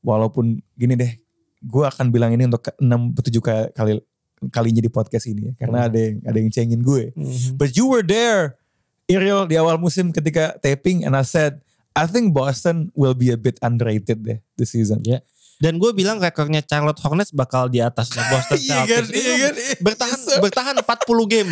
walaupun 0.00 0.58
gini 0.74 0.94
deh 0.94 1.12
gue 1.60 1.84
akan 1.84 2.10
bilang 2.10 2.32
ini 2.32 2.46
untuk 2.46 2.66
ke 2.66 2.72
enam 2.78 3.12
tujuh 3.12 3.38
ka- 3.38 3.70
kali 3.70 4.02
kalinya 4.48 4.80
di 4.80 4.88
podcast 4.88 5.28
ini 5.28 5.52
ya 5.52 5.54
karena 5.60 5.84
ada 5.84 5.98
yang 6.00 6.16
ada 6.24 6.38
yang 6.40 6.48
cengin 6.48 6.80
gue. 6.80 7.12
But 7.52 7.76
you 7.76 7.84
were 7.84 8.00
there, 8.00 8.56
Ariel 9.04 9.44
di 9.44 9.60
awal 9.60 9.76
musim 9.76 10.08
ketika 10.08 10.56
taping 10.58 11.04
and 11.04 11.12
I 11.12 11.20
said 11.22 11.60
I 11.92 12.08
think 12.08 12.32
Boston 12.32 12.88
will 12.96 13.12
be 13.12 13.28
a 13.28 13.36
bit 13.36 13.60
underrated 13.60 14.24
deh 14.24 14.38
this 14.56 14.72
season. 14.72 15.04
Ya. 15.04 15.20
Dan 15.60 15.76
gue 15.76 15.92
bilang 15.92 16.16
rekornya 16.16 16.64
Charlotte 16.64 16.96
Hornets 17.04 17.36
bakal 17.36 17.68
di 17.68 17.84
atas 17.84 18.08
Boston 18.08 18.56
Iya 18.64 18.80
kan, 18.80 19.04
Celtics. 19.04 19.12
iya 19.12 19.34
kan, 19.36 19.54
iya. 19.60 19.74
Bertahan 19.76 20.16
Yes, 20.16 20.40
bertahan 20.40 20.74
40 20.80 20.88
game. 21.28 21.50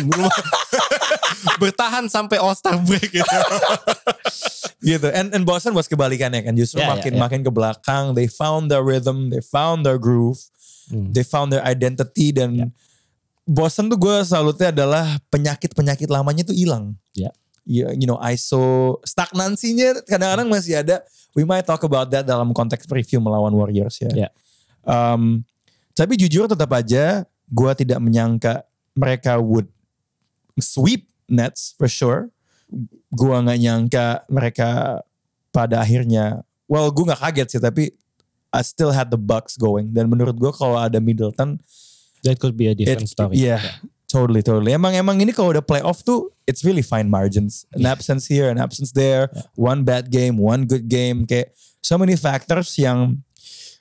bertahan 1.61 2.03
sampai 2.09 2.41
All 2.41 2.57
Star 2.57 2.81
break 2.81 3.13
gitu. 3.13 3.37
gitu. 4.81 5.07
And 5.13 5.29
and 5.29 5.43
Boston 5.45 5.75
was 5.75 5.85
kebalikannya 5.85 6.41
kan. 6.41 6.53
Justru 6.55 6.81
Ya, 6.81 6.89
ya, 6.89 6.95
makin 6.97 7.13
ya. 7.15 7.19
makin 7.21 7.39
ke 7.45 7.51
belakang, 7.53 8.15
they 8.15 8.25
found 8.25 8.71
their 8.71 8.81
rhythm, 8.81 9.29
they 9.29 9.43
found 9.43 9.85
their 9.85 10.01
groove, 10.01 10.39
Hmm. 10.89 11.13
they 11.13 11.21
found 11.21 11.53
their 11.53 11.63
identity 11.63 12.33
dan 12.33 12.49
Ya. 12.53 12.67
Boston 13.49 13.89
tuh 13.89 13.97
gue 13.97 14.17
salutnya 14.29 14.69
adalah 14.69 15.17
penyakit-penyakit 15.33 16.05
lamanya 16.05 16.45
tuh 16.45 16.53
hilang. 16.53 16.93
Ya. 17.17 17.33
Ya, 17.65 17.89
you 17.97 18.05
know, 18.05 18.21
ISO 18.21 18.97
stagnansinya 19.01 20.05
kadang-kadang 20.05 20.45
masih 20.49 20.77
ada. 20.77 21.01
We 21.33 21.45
might 21.45 21.65
talk 21.65 21.81
about 21.81 22.13
that 22.13 22.29
dalam 22.29 22.53
konteks 22.53 22.85
preview 22.85 23.17
melawan 23.17 23.49
Warriors 23.53 23.97
ya. 24.01 24.09
Ya. 24.13 24.29
Um, 24.85 25.45
tapi 25.97 26.13
jujur 26.17 26.45
tetap 26.45 26.69
aja 26.73 27.25
gue 27.49 27.71
tidak 27.73 27.97
menyangka 28.01 28.65
mereka 28.93 29.41
would 29.41 29.69
sweep 30.61 31.09
Nets 31.25 31.73
for 31.77 31.89
sure. 31.89 32.29
Gue 33.09 33.33
nggak 33.33 33.59
nyangka 33.61 34.05
mereka 34.29 35.01
pada 35.49 35.81
akhirnya, 35.81 36.45
well 36.69 36.93
gue 36.93 37.05
nggak 37.05 37.21
kaget 37.21 37.47
sih 37.57 37.61
tapi 37.61 37.93
I 38.49 38.65
still 38.65 38.89
had 38.89 39.13
the 39.13 39.19
Bucks 39.19 39.53
going 39.55 39.93
dan 39.93 40.09
menurut 40.09 40.33
gue 40.33 40.49
kalau 40.49 40.75
ada 40.75 40.97
Middleton, 40.97 41.61
That 42.25 42.41
could 42.41 42.57
be 42.57 42.67
a 42.67 42.75
different 42.75 43.07
it- 43.07 43.13
story. 43.13 43.39
yeah, 43.39 43.61
totally 44.05 44.41
totally. 44.41 44.73
Emang 44.73 44.91
emang 44.91 45.21
ini 45.21 45.31
kalau 45.31 45.53
udah 45.53 45.63
playoff 45.63 46.01
tuh 46.01 46.33
it's 46.43 46.65
really 46.65 46.81
fine 46.83 47.07
margins, 47.07 47.63
an 47.71 47.85
absence 47.85 48.25
here, 48.25 48.49
an 48.49 48.57
absence 48.57 48.91
there, 48.91 49.29
one 49.53 49.85
bad 49.85 50.09
game, 50.09 50.35
one 50.35 50.65
good 50.65 50.89
game, 50.89 51.23
kayak 51.23 51.53
so 51.79 51.95
many 51.95 52.17
factors 52.17 52.73
yang 52.75 53.21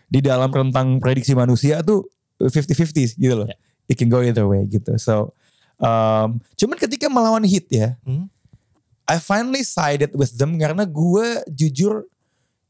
di 0.06 0.22
dalam 0.22 0.48
rentang 0.48 1.00
prediksi 1.00 1.34
manusia 1.34 1.82
tuh 1.82 2.06
50-50 2.38 3.18
gitu 3.18 3.34
loh. 3.34 3.48
Yeah. 3.50 3.58
It 3.88 3.96
can 3.96 4.06
go 4.06 4.20
either 4.22 4.46
way 4.46 4.68
gitu. 4.68 4.94
So, 5.00 5.32
um, 5.80 6.38
cuman 6.54 6.76
ketika 6.78 7.08
melawan 7.08 7.42
Heat 7.42 7.66
ya, 7.72 7.96
Hmm. 8.04 8.28
I 9.08 9.16
finally 9.16 9.64
sided 9.64 10.12
with 10.12 10.36
them 10.36 10.60
karena 10.60 10.84
gue 10.84 11.40
jujur 11.48 12.04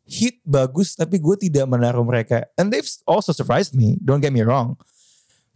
Heat 0.09 0.41
bagus 0.41 0.97
tapi 0.97 1.21
gue 1.21 1.37
tidak 1.37 1.69
menaruh 1.69 2.01
mereka. 2.01 2.49
And 2.57 2.73
they've 2.73 2.89
also 3.05 3.37
surprised 3.37 3.77
me, 3.77 4.01
don't 4.01 4.19
get 4.19 4.33
me 4.33 4.41
wrong. 4.41 4.81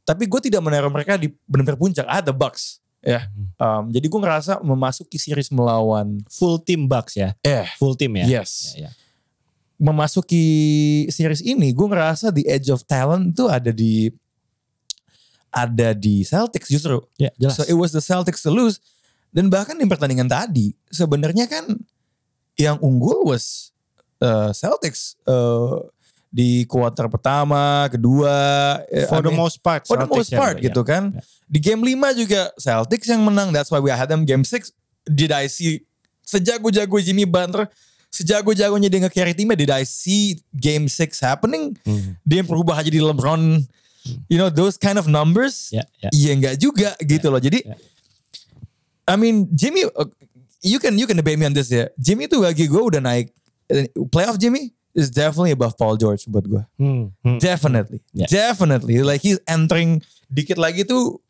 Tapi 0.05 0.29
gue 0.29 0.41
tidak 0.45 0.61
menaruh 0.61 0.93
mereka 0.93 1.17
di 1.17 1.33
benar-benar 1.49 1.81
puncak. 1.81 2.05
Had 2.05 2.29
the 2.29 2.37
Bucks. 2.37 2.85
Ya, 3.01 3.27
Um, 3.59 3.91
jadi 3.91 4.07
gue 4.07 4.21
ngerasa 4.21 4.63
memasuki 4.63 5.19
series 5.19 5.51
melawan 5.51 6.23
Full 6.31 6.63
team 6.63 6.87
Bucks 6.87 7.19
ya. 7.19 7.35
eh 7.43 7.67
Full 7.75 7.99
team 7.99 8.15
ya. 8.15 8.39
yes 8.39 8.79
Ya, 8.79 8.87
ya. 8.87 8.91
memasuki 9.75 10.45
series 11.11 11.43
ini 11.43 11.75
gue 11.75 11.83
ngerasa 11.83 12.31
the 12.31 12.47
edge 12.47 12.71
of 12.71 12.87
talent 12.87 13.35
itu 13.35 13.51
ada 13.51 13.75
di 13.75 14.07
ada 15.51 15.93
di 15.93 16.23
Celtics 16.23 16.71
justru. 16.71 17.03
Ya, 17.19 17.29
jelas. 17.37 17.59
So 17.59 17.67
it 17.67 17.75
was 17.75 17.91
the 17.91 18.01
Celtics 18.01 18.41
to 18.47 18.55
lose. 18.55 18.79
Dan 19.33 19.49
bahkan 19.49 19.75
di 19.75 19.85
pertandingan 19.85 20.29
tadi 20.29 20.77
sebenarnya 20.89 21.49
kan 21.49 21.73
yang 22.55 22.77
unggul 22.79 23.25
was 23.27 23.72
uh, 24.23 24.51
Celtics 24.55 25.19
uh, 25.27 25.83
di 26.33 26.65
kuarter 26.65 27.11
pertama, 27.11 27.91
kedua. 27.93 28.33
eh, 28.89 29.05
For 29.05 29.21
I 29.21 29.27
the 29.27 29.35
mean, 29.35 29.43
most 29.43 29.59
part. 29.61 29.85
for 29.85 29.99
the 29.99 30.09
most 30.09 30.33
ya, 30.33 30.39
part 30.41 30.57
ya. 30.63 30.71
gitu 30.71 30.81
kan. 30.81 31.13
Di 31.51 31.61
game 31.61 31.83
5 31.85 32.17
juga 32.17 32.49
Celtics 32.57 33.11
yang 33.11 33.21
menang. 33.21 33.53
That's 33.53 33.69
why 33.69 33.83
we 33.83 33.93
had 33.93 34.09
them 34.09 34.25
game 34.25 34.47
6. 34.47 34.73
Did 35.05 35.29
I 35.35 35.51
see 35.51 35.85
sejago-jago 36.25 36.97
Jimmy 37.05 37.29
Butler, 37.29 37.69
sejago-jagonya 38.09 38.89
dia 38.89 39.05
nge-carry 39.05 39.37
timnya, 39.37 39.59
did 39.59 39.69
I 39.69 39.85
see 39.85 40.41
game 40.57 40.89
6 40.89 41.21
happening? 41.21 41.77
Hmm. 41.85 42.17
Dia 42.25 42.41
berubah 42.41 42.81
aja 42.81 42.89
di 42.89 43.03
LeBron. 43.03 43.61
You 44.33 44.41
know 44.41 44.49
those 44.49 44.81
kind 44.81 44.97
of 44.97 45.07
numbers? 45.07 45.69
Ya, 45.69 45.85
ya. 46.01 46.09
Iya 46.11 46.31
enggak 46.33 46.55
juga 46.59 46.97
gitu 47.05 47.29
loh. 47.29 47.39
Jadi 47.39 47.63
ya. 47.63 47.77
I 49.07 49.15
mean 49.19 49.47
Jimmy 49.53 49.85
uh, 49.85 50.09
you 50.63 50.79
can 50.83 50.95
you 50.99 51.07
can 51.07 51.15
debate 51.19 51.39
me 51.39 51.47
on 51.47 51.55
this 51.55 51.71
ya. 51.71 51.87
Jimmy 51.99 52.27
tuh 52.27 52.43
bagi 52.43 52.67
gue 52.67 52.83
udah 52.83 52.99
naik 52.99 53.31
playoff 54.13 54.39
Jimmy 54.39 54.73
is 54.93 55.09
definitely 55.09 55.53
above 55.57 55.77
Paul 55.81 55.97
George 55.97 56.29
buat 56.29 56.45
gue. 56.45 56.63
Hmm, 56.77 57.13
hmm. 57.25 57.39
Definitely. 57.41 58.05
Yeah. 58.13 58.29
Definitely. 58.29 59.01
Like 59.01 59.25
he's 59.25 59.41
entering 59.49 60.05
dikit 60.29 60.61
lagi 60.61 60.85
tuh 60.85 61.21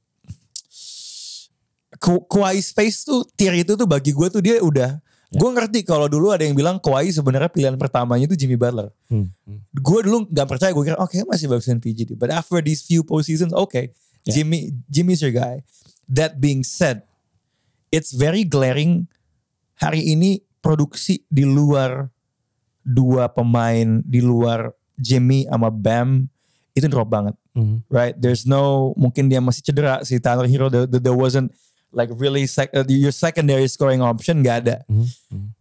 Kawhi 2.03 2.59
Space 2.59 3.07
tuh 3.07 3.23
tier 3.39 3.55
itu 3.55 3.79
tuh 3.79 3.87
bagi 3.87 4.11
gue 4.11 4.29
tuh 4.29 4.43
dia 4.43 4.59
udah 4.59 4.99
Gue 5.33 5.49
ngerti 5.49 5.81
kalau 5.81 6.13
dulu 6.13 6.29
ada 6.29 6.45
yang 6.45 6.53
bilang 6.53 6.77
Kawhi 6.77 7.09
sebenarnya 7.09 7.49
pilihan 7.49 7.73
pertamanya 7.81 8.29
itu 8.29 8.37
Jimmy 8.37 8.61
Butler. 8.61 8.93
Hmm. 9.09 9.33
Gue 9.73 10.05
dulu 10.05 10.29
gak 10.29 10.45
percaya 10.45 10.77
gue 10.77 10.85
kira 10.85 11.01
oke 11.01 11.17
masih 11.25 11.49
bagusan 11.49 11.81
PG 11.81 12.21
But 12.21 12.37
after 12.37 12.61
these 12.61 12.85
few 12.85 13.01
postseasons 13.01 13.57
okay 13.57 13.97
Yeah. 14.23 14.35
Jimmy 14.39 14.71
Jimmy's 14.87 15.23
your 15.23 15.35
guy. 15.35 15.67
That 16.07 16.39
being 16.39 16.63
said, 16.63 17.03
it's 17.91 18.15
very 18.15 18.47
glaring 18.47 19.11
hari 19.83 20.15
ini 20.15 20.47
produksi 20.63 21.27
di 21.27 21.43
luar 21.43 22.12
dua 22.83 23.27
pemain 23.27 24.03
di 24.03 24.19
luar 24.19 24.71
Jimmy 24.95 25.47
sama 25.47 25.71
Bam 25.71 26.27
itu 26.73 26.87
drop 26.87 27.09
banget 27.09 27.35
Hmm. 27.53 27.85
right? 27.93 28.17
There's 28.17 28.49
no 28.49 28.97
mungkin 28.97 29.29
dia 29.29 29.37
masih 29.37 29.61
cedera 29.61 30.01
si 30.03 30.17
Tyler 30.17 30.49
Hero 30.49 30.73
there, 30.73 30.89
there- 30.89 31.13
wasn't 31.13 31.53
like 31.93 32.09
really 32.17 32.49
sec, 32.49 32.73
uh, 32.73 32.81
your 32.89 33.13
secondary 33.13 33.69
scoring 33.69 34.01
option 34.01 34.41
gak 34.41 34.65
ada. 34.65 34.81
Hmm, 34.89 35.05
hmm. 35.29 35.53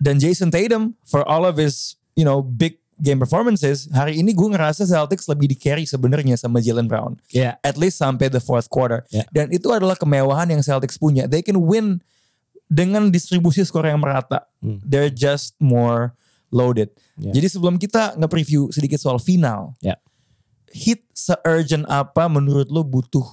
Dan 0.00 0.16
Jason 0.16 0.48
Tatum 0.48 0.96
for 1.04 1.20
all 1.28 1.44
of 1.44 1.60
his 1.60 2.00
you 2.16 2.24
know 2.24 2.40
big 2.40 2.80
game 2.96 3.20
performances 3.20 3.84
hari 3.92 4.16
ini 4.16 4.32
gue 4.32 4.48
ngerasa 4.48 4.88
Celtics 4.88 5.28
lebih 5.28 5.52
di 5.52 5.56
carry 5.60 5.84
sebenarnya 5.84 6.40
sama 6.40 6.64
Jalen 6.64 6.88
Brown 6.88 7.20
Ya. 7.28 7.60
at 7.60 7.76
least 7.76 8.00
sampai 8.00 8.32
the 8.32 8.40
fourth 8.40 8.72
quarter. 8.72 9.04
Yeah. 9.12 9.28
Dan 9.28 9.52
itu 9.52 9.68
adalah 9.68 9.92
kemewahan 9.92 10.48
yang 10.48 10.64
Celtics 10.64 10.96
punya. 10.96 11.28
They 11.28 11.44
can 11.44 11.60
win 11.60 12.00
dengan 12.66 13.12
distribusi 13.12 13.60
skor 13.60 13.84
yang 13.84 14.00
merata. 14.00 14.48
Hmm. 14.64 14.80
They're 14.80 15.12
just 15.12 15.52
more 15.60 16.16
loaded. 16.50 16.90
Yeah. 17.18 17.34
Jadi 17.34 17.46
sebelum 17.58 17.76
kita 17.76 18.14
nge-preview 18.16 18.70
sedikit 18.70 19.00
soal 19.02 19.18
final, 19.18 19.74
Ya. 19.82 19.98
hit 20.70 21.02
se-urgent 21.16 21.86
apa 21.88 22.28
menurut 22.28 22.68
lo 22.68 22.84
butuh 22.84 23.24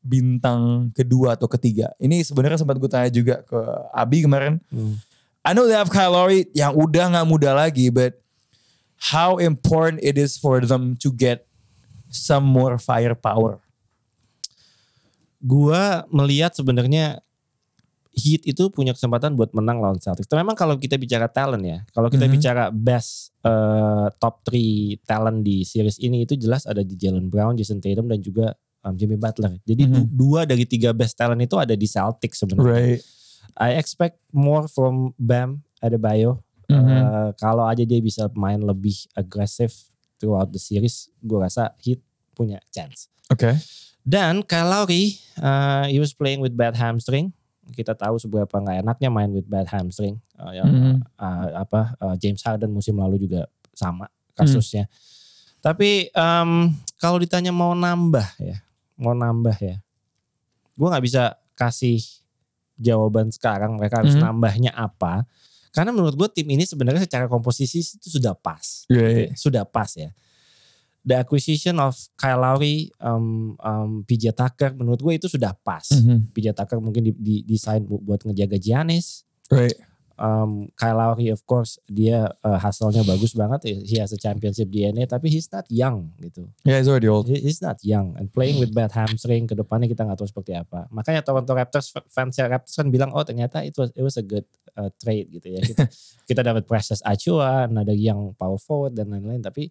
bintang 0.00 0.90
kedua 0.96 1.36
atau 1.36 1.46
ketiga? 1.50 1.92
Ini 2.00 2.24
sebenarnya 2.24 2.62
sempat 2.62 2.80
gue 2.80 2.90
tanya 2.90 3.10
juga 3.12 3.44
ke 3.44 3.60
Abi 3.92 4.24
kemarin. 4.24 4.58
Hmm. 4.72 4.96
I 5.44 5.54
know 5.54 5.64
they 5.64 5.76
have 5.76 5.88
Kyle 5.88 6.12
Lowry 6.12 6.50
yang 6.52 6.74
udah 6.76 7.08
nggak 7.14 7.28
muda 7.28 7.54
lagi, 7.56 7.88
but 7.88 8.18
how 9.12 9.38
important 9.38 10.02
it 10.02 10.18
is 10.18 10.36
for 10.36 10.60
them 10.60 10.98
to 10.98 11.08
get 11.14 11.46
some 12.10 12.44
more 12.44 12.76
firepower. 12.76 13.62
Gua 15.38 16.02
melihat 16.10 16.50
sebenarnya 16.52 17.22
Heat 18.18 18.42
itu 18.44 18.66
punya 18.68 18.90
kesempatan 18.90 19.32
buat 19.32 19.54
menang 19.54 19.78
lawan 19.78 19.96
Celtics. 19.96 20.26
Tapi 20.26 20.42
memang 20.42 20.52
kalau 20.52 20.74
kita 20.74 20.98
bicara 20.98 21.30
talent 21.30 21.62
ya, 21.62 21.78
kalau 21.94 22.10
kita 22.10 22.26
Mhm. 22.26 22.32
bicara 22.34 22.64
best 22.68 23.30
eh, 23.40 24.06
top 24.18 24.42
3 24.44 24.98
talent 25.06 25.40
di 25.40 25.62
series 25.62 25.96
ini 25.98 26.26
itu 26.26 26.34
jelas 26.34 26.66
ada 26.66 26.82
di 26.82 26.92
Jalen 26.92 27.30
Brown, 27.30 27.54
Jason 27.54 27.78
Tatum 27.78 28.04
dan 28.04 28.18
juga 28.18 28.52
um, 28.82 28.92
Jimmy 28.92 29.14
Butler. 29.14 29.56
Jadi 29.62 29.82
du- 29.84 30.04
Mhm. 30.04 30.10
dua 30.10 30.40
dari 30.42 30.62
tiga 30.62 30.90
best 30.90 31.14
talent 31.14 31.38
itu 31.38 31.54
ada 31.54 31.72
di 31.72 31.86
Celtics 31.86 32.42
sebenarnya. 32.42 32.98
Right. 32.98 33.00
I 33.56 33.74
expect 33.74 34.20
more 34.28 34.66
from 34.66 35.14
Bam 35.16 35.62
Adebayo. 35.78 36.42
Mhm. 36.66 36.76
Eh, 36.84 37.28
kalau 37.36 37.64
aja 37.64 37.80
dia 37.80 37.98
bisa 37.98 38.28
main 38.34 38.60
lebih 38.60 38.94
agresif 39.14 39.88
throughout 40.18 40.50
the 40.50 40.60
series, 40.60 41.08
gue 41.18 41.38
rasa 41.38 41.72
Heat 41.78 42.02
punya 42.32 42.58
chance. 42.68 43.06
Okay. 43.28 43.54
Dan 44.02 44.40
Kyle 44.42 44.66
Lowry, 44.66 45.16
uh, 45.36 45.84
he 45.84 45.96
was 45.96 46.12
playing 46.12 46.38
with 46.38 46.52
bad 46.52 46.74
hamstring. 46.74 47.32
Kita 47.68 47.92
tahu 47.92 48.16
seberapa 48.16 48.50
nggak 48.50 48.82
enaknya 48.82 49.08
main 49.08 49.30
with 49.30 49.44
bad 49.44 49.66
hamstring. 49.66 50.16
Uh, 50.34 50.52
yang, 50.52 50.68
Mhm. 50.68 50.94
uh, 51.14 51.46
apa 51.60 51.80
uh, 51.98 52.14
James 52.16 52.40
Harden 52.40 52.70
musim 52.70 52.96
lalu 52.96 53.20
juga 53.20 53.46
sama 53.72 54.06
kasusnya. 54.32 54.86
Tapi 55.58 56.08
um, 56.14 56.70
kalau 56.96 57.18
ditanya 57.18 57.50
mau 57.50 57.74
nambah 57.74 58.24
ya, 58.38 58.62
mau 58.94 59.12
nambah 59.12 59.58
ya, 59.58 59.76
gue 60.74 60.86
nggak 60.86 61.04
bisa 61.04 61.34
kasih 61.52 61.98
jawaban 62.78 63.28
sekarang. 63.28 63.74
Mereka 63.74 64.06
harus 64.06 64.14
Mhm. 64.14 64.22
nambahnya 64.22 64.70
apa? 64.70 65.26
Karena 65.74 65.90
menurut 65.90 66.14
gue 66.14 66.28
tim 66.30 66.46
ini 66.48 66.64
sebenarnya 66.64 67.04
secara 67.04 67.26
komposisi 67.26 67.82
itu 67.82 68.08
sudah 68.18 68.32
pas 68.32 68.86
Right. 68.88 69.34
sudah 69.34 69.66
pas 69.66 69.90
ya. 69.92 70.14
The 71.00 71.16
acquisition 71.16 71.78
of 71.78 71.94
Kyle 72.14 72.38
Lowry, 72.38 72.90
um, 72.98 73.56
um, 73.58 74.04
PJ 74.04 74.32
Tucker, 74.32 74.74
menurut 74.74 74.98
gue 74.98 75.14
itu 75.16 75.26
sudah 75.26 75.54
pas. 75.56 75.86
Mhm. 75.88 76.30
PJ 76.30 76.52
Tucker 76.52 76.78
mungkin 76.78 77.00
di, 77.00 77.12
di 77.12 77.36
desain 77.42 77.80
bu- 77.80 77.98
buat 77.98 78.20
ngejaga 78.20 78.58
Giannis. 78.58 79.24
Right. 79.48 79.72
Um, 80.18 80.66
Kyle 80.74 80.98
Lowry 80.98 81.30
of 81.30 81.46
course 81.46 81.78
dia 81.86 82.26
uh, 82.42 82.58
hasilnya 82.58 83.06
bagus 83.06 83.32
banget. 83.32 83.70
He 83.86 83.96
has 83.96 84.10
a 84.10 84.18
championship 84.18 84.66
DNA, 84.66 85.06
tapi 85.06 85.30
he's 85.30 85.46
not 85.46 85.62
young 85.70 86.10
gitu. 86.18 86.50
Yeah, 86.66 86.76
he's 86.76 86.90
already 86.90 87.06
old. 87.06 87.30
He- 87.30 87.38
He's 87.38 87.62
not 87.62 87.78
young 87.80 88.18
and 88.18 88.26
playing 88.28 88.58
with 88.58 88.74
bad 88.74 88.90
hamstring 88.90 89.46
ke 89.46 89.54
depannya 89.54 89.86
kita 89.86 90.02
nggak 90.02 90.18
tahu 90.18 90.26
seperti 90.26 90.58
apa. 90.58 90.90
Makanya 90.90 91.22
Toronto 91.22 91.54
Raptors 91.54 91.94
fans 92.10 92.34
Raptors 92.34 92.74
kan 92.74 92.90
bilang 92.90 93.14
oh 93.14 93.22
ternyata 93.22 93.62
it 93.62 93.78
was 93.78 93.94
it 93.94 94.02
was 94.02 94.18
a 94.18 94.26
good 94.26 94.42
uh, 94.74 94.90
trade 94.98 95.30
gitu 95.30 95.54
ya. 95.54 95.62
Kita, 95.62 95.86
kita 96.28 96.40
dapat 96.42 96.66
Precious 96.66 96.98
Achua, 97.00 97.70
ada 97.70 97.94
yang 97.94 98.34
power 98.34 98.58
forward 98.58 98.92
dan 98.92 99.08
lain-lain 99.08 99.38
tapi 99.38 99.70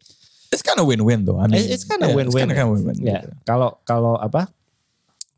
It's 0.51 0.63
kind 0.63 0.79
of 0.79 0.87
win-win 0.87 1.27
though. 1.27 1.39
I 1.39 1.47
mean, 1.51 1.67
It's 1.67 1.83
kinda 1.83 2.07
yeah, 2.07 2.17
win-win. 2.17 2.47
Kind 2.49 2.63
of 2.63 2.71
win-win. 2.73 2.97
Ya, 3.03 3.23
gitu. 3.23 3.31
kalau 3.43 3.77
kalau 3.83 4.15
apa? 4.15 4.47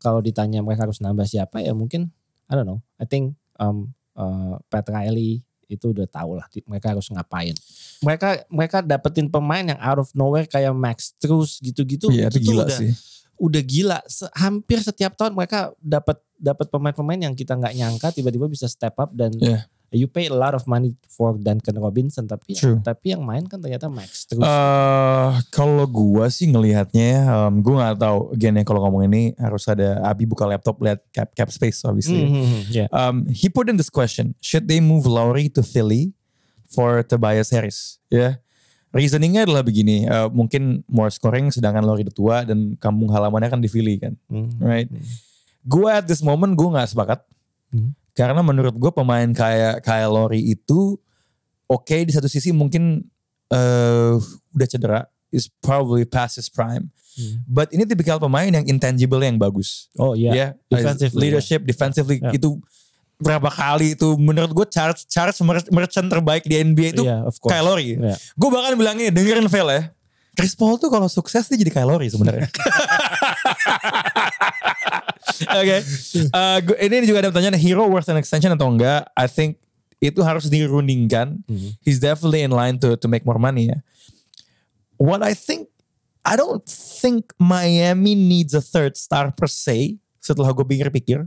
Kalau 0.00 0.24
ditanya 0.24 0.64
mereka 0.64 0.88
harus 0.88 1.02
nambah 1.02 1.28
siapa 1.28 1.60
ya 1.60 1.76
mungkin 1.76 2.08
I 2.48 2.56
don't 2.56 2.66
know. 2.66 2.80
I 2.96 3.04
think 3.04 3.36
um 3.60 3.92
uh, 4.16 4.56
Pat 4.72 4.88
Riley 4.88 5.44
itu 5.70 5.94
udah 5.94 6.08
tahu 6.10 6.34
lah 6.34 6.46
mereka 6.66 6.90
harus 6.96 7.06
ngapain. 7.14 7.54
Mereka 8.02 8.48
mereka 8.50 8.78
dapetin 8.82 9.30
pemain 9.30 9.62
yang 9.62 9.78
out 9.78 10.02
of 10.02 10.08
nowhere 10.18 10.48
kayak 10.48 10.74
Max 10.74 11.14
Strus 11.14 11.62
gitu-gitu. 11.62 12.10
Iya, 12.10 12.26
itu 12.26 12.42
gila 12.50 12.66
udah, 12.66 12.74
sih. 12.74 12.90
Udah 13.38 13.62
gila. 13.62 13.98
Se- 14.10 14.32
hampir 14.34 14.82
setiap 14.82 15.14
tahun 15.14 15.38
mereka 15.38 15.70
dapat 15.78 16.18
dapat 16.34 16.66
pemain-pemain 16.72 17.30
yang 17.30 17.34
kita 17.38 17.54
nggak 17.54 17.76
nyangka 17.76 18.08
tiba-tiba 18.10 18.50
bisa 18.50 18.66
step 18.66 18.98
up 18.98 19.14
dan 19.14 19.30
Iya. 19.38 19.68
You 19.92 20.06
pay 20.06 20.26
a 20.26 20.34
lot 20.34 20.54
of 20.54 20.62
money 20.64 20.94
for 21.06 21.34
Duncan 21.34 21.74
Robinson 21.76 22.24
tapi 22.24 22.54
True. 22.54 22.78
tapi 22.78 23.10
yang 23.10 23.22
main 23.22 23.42
kan 23.44 23.58
ternyata 23.58 23.90
Max 23.90 24.24
Strus. 24.24 24.40
Eh, 24.40 25.28
kalau 25.50 25.82
gua 25.84 26.26
sih 26.28 26.46
ngelihatnya 26.46 27.04
ya, 27.04 27.20
um, 27.46 27.58
gua 27.58 27.74
nggak 27.90 27.98
tahu. 27.98 28.18
Again 28.32 28.54
ya 28.56 28.64
kalau 28.64 28.80
ngomong 28.82 29.06
ini 29.06 29.34
harus 29.34 29.66
ada 29.66 29.98
Abi 30.02 30.24
buka 30.24 30.46
laptop 30.46 30.78
lihat 30.78 31.02
cap 31.10 31.34
cap 31.34 31.50
space 31.50 31.82
obviously. 31.82 32.22
Hmm, 32.22 32.46
hmm, 32.46 32.60
yeah. 32.68 32.88
Um, 32.90 33.26
he 33.26 33.46
put 33.46 33.66
in 33.66 33.74
this 33.74 33.90
question: 33.90 34.38
Should 34.38 34.66
they 34.66 34.78
move 34.78 35.04
Lowry 35.04 35.50
to 35.54 35.62
Philly 35.62 36.14
for 36.66 37.02
Tobias 37.02 37.50
Harris? 37.50 37.98
Ya, 38.06 38.38
reasoningnya 38.90 39.42
adalah 39.42 39.62
begini. 39.62 40.06
uh, 40.06 40.30
mungkin 40.30 40.86
more 40.86 41.10
scoring, 41.10 41.50
sedangkan 41.50 41.82
Lowry 41.82 42.06
udah 42.06 42.14
tua 42.14 42.36
dan 42.42 42.78
kampung 42.78 43.10
halamannya 43.10 43.50
kan 43.50 43.58
di 43.58 43.66
Philly 43.66 43.98
kan, 43.98 44.14
Hmm. 44.30 44.54
right? 44.58 44.86
Gue 45.60 45.90
at 45.90 46.06
this 46.06 46.22
moment 46.22 46.54
gue 46.54 46.68
nggak 46.68 46.88
sepakat 46.88 47.20
Hmm. 47.70 47.94
Karena 48.20 48.44
menurut 48.44 48.76
gue 48.76 48.92
pemain 48.92 49.24
kayak 49.32 49.80
kayak 49.80 50.12
Lowry 50.12 50.52
itu 50.52 51.00
oke 51.64 51.96
di 52.04 52.12
satu 52.12 52.28
sisi 52.28 52.52
mungkin 52.52 53.00
uh, 53.48 54.20
udah 54.52 54.68
cedera, 54.68 55.00
is 55.32 55.48
probably 55.64 56.04
past 56.04 56.36
his 56.36 56.52
prime. 56.52 56.92
Hmm. 57.16 57.40
But 57.48 57.72
ini 57.72 57.88
tipikal 57.88 58.20
pemain 58.20 58.52
yang 58.52 58.68
intangible 58.68 59.24
yang 59.24 59.40
bagus. 59.40 59.88
Oh 59.96 60.12
iya. 60.12 60.30
Ya, 60.36 60.46
Defensively, 60.68 61.20
leadership, 61.32 61.64
defensively 61.64 62.20
Ya. 62.20 62.36
itu 62.36 62.60
berapa 63.16 63.48
kali 63.48 63.96
itu 63.96 64.16
menurut 64.20 64.52
gue 64.52 64.66
Charles 64.68 65.08
Charles 65.08 65.40
mer- 65.40 65.68
merchant 65.72 66.08
terbaik 66.08 66.44
di 66.44 66.56
NBA 66.56 66.96
itu 66.96 67.04
Iya, 67.08 67.24
course. 67.24 67.48
Kyle 67.48 67.64
Lowry. 67.64 67.96
Iya. 67.96 68.16
Gue 68.36 68.48
bahkan 68.52 68.76
bilang 68.76 69.00
ini 69.00 69.08
dengerin 69.08 69.48
Vel 69.48 69.68
ya. 69.72 69.82
Chris 70.36 70.52
Paul 70.54 70.76
tuh 70.76 70.88
kalau 70.92 71.08
sukses 71.08 71.48
dia 71.48 71.56
jadi 71.56 71.72
Kyle 71.72 71.88
Lowry 71.88 72.08
sebenarnya. 72.12 72.48
Oke. 75.48 75.76
Uh, 76.34 76.58
ini 76.84 77.08
juga 77.08 77.24
ada 77.24 77.28
pertanyaan 77.32 77.56
hero 77.56 77.88
worth 77.88 78.08
an 78.12 78.20
extension 78.20 78.52
atau 78.52 78.68
enggak? 78.68 79.08
I 79.16 79.24
think 79.24 79.56
itu 80.00 80.20
harus 80.24 80.48
dirundingkan. 80.48 81.44
Mhm. 81.44 81.76
He's 81.84 82.00
definitely 82.00 82.44
in 82.44 82.52
line 82.52 82.80
to 82.80 82.96
to 82.96 83.06
make 83.08 83.24
more 83.24 83.40
money 83.40 83.68
ya. 83.72 83.78
What 85.00 85.24
I 85.24 85.32
think 85.36 85.68
I 86.24 86.36
don't 86.36 86.64
think 86.68 87.32
Miami 87.40 88.12
needs 88.12 88.52
a 88.52 88.60
third 88.60 88.96
star 88.96 89.32
per 89.32 89.48
se. 89.48 89.96
Setelah 90.20 90.52
gue 90.52 90.64
pikir-pikir, 90.68 91.24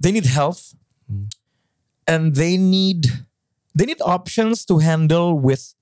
they 0.00 0.08
need 0.08 0.24
health 0.24 0.72
and 2.08 2.32
they 2.32 2.56
need 2.56 3.04
they 3.76 3.84
need 3.84 4.00
options 4.00 4.64
to 4.64 4.80
handle 4.80 5.36
with 5.36 5.76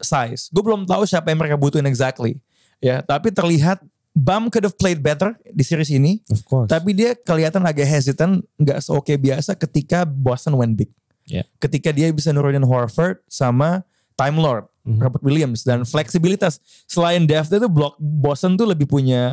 size. 0.00 0.48
Gue 0.52 0.64
belum 0.64 0.88
tahu 0.88 1.04
siapa 1.04 1.28
yang 1.28 1.40
mereka 1.40 1.60
butuhin 1.60 1.84
exactly. 1.84 2.40
Ya, 2.80 3.04
tapi 3.04 3.28
terlihat 3.28 3.84
Bam 4.10 4.50
could 4.50 4.66
have 4.66 4.74
played 4.74 5.00
better 5.00 5.38
di 5.46 5.62
series 5.62 5.86
ini. 5.88 6.18
Of 6.26 6.42
course. 6.42 6.66
Tapi 6.66 6.90
dia 6.92 7.14
kelihatan 7.14 7.62
agak 7.62 7.86
hesitant, 7.86 8.42
nggak 8.58 8.82
seoke 8.82 9.14
biasa 9.14 9.54
ketika 9.54 10.02
Boston 10.02 10.58
went 10.58 10.74
big. 10.74 10.90
Ya. 11.30 11.46
Ketika 11.62 11.94
dia 11.94 12.10
bisa 12.10 12.34
nurunin 12.34 12.66
Horford 12.66 13.22
sama 13.30 13.86
Time 14.18 14.42
Lord, 14.42 14.66
Robert 14.82 15.22
Williams 15.22 15.62
dan 15.62 15.86
fleksibilitas. 15.86 16.58
Selain 16.90 17.22
depth 17.22 17.54
itu 17.54 17.70
block 17.70 17.94
Boston 18.02 18.58
tuh 18.58 18.66
lebih 18.66 18.90
punya 18.90 19.30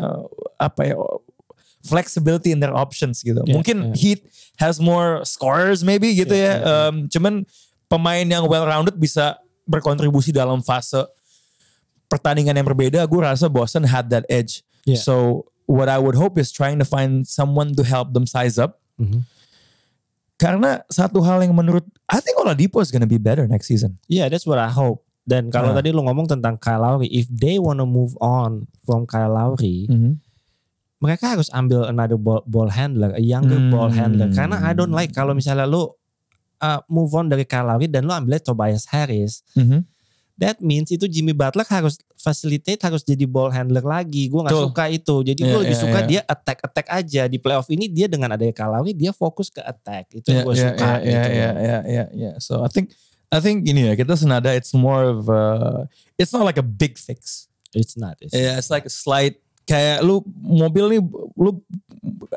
apa 0.62 0.94
ya 0.94 0.96
flexibility 1.82 2.54
in 2.54 2.60
their 2.62 2.76
options 2.76 3.24
gitu. 3.26 3.42
Ya, 3.48 3.54
Mungkin 3.58 3.92
ya. 3.92 3.96
Heat 3.98 4.20
has 4.62 4.78
more 4.78 5.24
scorers 5.26 5.82
maybe 5.82 6.14
gitu 6.14 6.36
Ya, 6.36 6.44
ya. 6.44 6.54
ya. 6.54 6.58
Um, 6.92 6.96
cuman 7.10 7.34
pemain 7.88 8.28
yang 8.28 8.44
well 8.46 8.68
rounded 8.68 9.00
bisa 9.00 9.40
berkontribusi 9.66 10.30
dalam 10.36 10.60
fase 10.62 11.02
pertandingan 12.08 12.56
yang 12.56 12.68
berbeda. 12.68 13.04
Gue 13.08 13.24
rasa 13.24 13.48
Boston 13.48 13.88
had 13.88 14.12
that 14.12 14.24
edge. 14.28 14.64
Ya. 14.88 14.96
So 14.96 15.46
what 15.68 15.92
I 15.92 16.00
would 16.00 16.16
hope 16.16 16.40
is 16.40 16.48
trying 16.50 16.80
to 16.80 16.88
find 16.88 17.28
someone 17.28 17.76
to 17.76 17.84
help 17.84 18.16
them 18.16 18.24
size 18.24 18.56
up. 18.56 18.80
Mhm. 18.96 19.28
Karena 20.38 20.86
satu 20.88 21.20
hal 21.26 21.42
yang 21.42 21.52
menurut 21.52 21.84
I 22.08 22.24
think 22.24 22.38
Oladipo 22.40 22.80
is 22.80 22.88
gonna 22.88 23.10
be 23.10 23.20
better 23.20 23.44
next 23.50 23.68
season. 23.68 24.00
Yeah, 24.08 24.30
that's 24.32 24.48
what 24.48 24.62
I 24.62 24.70
hope. 24.72 25.04
Dan 25.28 25.52
kalau 25.52 25.76
Ah. 25.76 25.84
tadi 25.84 25.92
lu 25.92 26.00
ngomong 26.08 26.30
tentang 26.30 26.56
Kyle 26.56 26.80
Lowry, 26.80 27.12
if 27.12 27.28
they 27.28 27.60
wanna 27.60 27.84
move 27.84 28.16
on 28.24 28.72
from 28.88 29.04
Kyle 29.04 29.34
Lowry, 29.34 29.92
Mhm. 29.92 30.24
mereka 31.04 31.36
harus 31.36 31.52
ambil 31.52 31.84
another 31.84 32.16
ball, 32.16 32.48
ball 32.48 32.72
handler, 32.72 33.12
a 33.12 33.20
younger 33.20 33.60
Hmm. 33.60 33.74
ball 33.76 33.92
handler. 33.92 34.32
Karena 34.32 34.64
I 34.64 34.72
don't 34.72 34.96
like 34.96 35.12
kalau 35.12 35.36
misalnya 35.36 35.68
lu 35.68 35.92
uh, 36.58 36.82
move 36.90 37.14
on 37.14 37.30
dari 37.30 37.46
Kyle 37.46 37.68
Lowry 37.68 37.86
dan 37.86 38.08
lu 38.08 38.14
ambil 38.16 38.40
Tobias 38.42 38.90
Harris, 38.90 39.44
Mhm. 39.54 39.84
That 40.38 40.62
means 40.62 40.94
itu 40.94 41.10
Jimmy 41.10 41.34
Butler 41.34 41.66
harus 41.66 41.98
facilitate, 42.16 42.78
harus 42.86 43.02
jadi 43.02 43.26
ball 43.26 43.50
handler 43.50 43.82
lagi. 43.82 44.30
Gue 44.30 44.46
nggak 44.46 44.54
suka 44.70 44.86
itu. 44.88 45.16
Jadi 45.26 45.42
gue 45.42 45.50
Iya, 45.50 45.62
lebih 45.66 45.78
iya, 45.78 45.84
suka 45.84 46.00
iya. 46.00 46.08
dia 46.08 46.22
attack 46.30 46.60
attack 46.62 46.88
aja 46.94 47.22
di 47.26 47.38
playoff 47.42 47.68
ini 47.74 47.90
dia 47.90 48.06
dengan 48.06 48.38
adanya 48.38 48.54
Lowry 48.70 48.94
dia 48.94 49.12
fokus 49.12 49.50
ke 49.50 49.60
attack. 49.66 50.14
Itu 50.14 50.30
yang 50.30 50.46
gue 50.46 50.56
yeah, 50.56 50.64
suka. 50.72 50.86
yeah, 50.86 50.98
gitu 51.02 51.12
yeah, 51.12 51.34
yeah, 51.34 51.54
yeah, 51.58 51.82
yeah, 51.86 52.08
yeah. 52.14 52.36
So 52.38 52.62
I 52.62 52.70
think 52.70 52.94
I 53.34 53.42
think 53.44 53.68
ini 53.68 53.92
ya 53.92 53.94
kita 53.98 54.16
senada 54.16 54.54
it's 54.56 54.72
more 54.72 55.04
of 55.04 55.28
a, 55.28 55.44
it's 56.16 56.32
not 56.32 56.48
like 56.48 56.62
a 56.62 56.64
big 56.66 56.96
fix. 56.96 57.52
It's 57.76 58.00
not. 58.00 58.16
It's 58.24 58.32
Yeah, 58.32 58.56
it's 58.56 58.72
like 58.72 58.88
a 58.88 58.94
slight 58.94 59.44
kayak 59.68 60.00
lu 60.00 60.24
mobil 60.40 60.96
nih 60.96 61.02
lu 61.36 61.60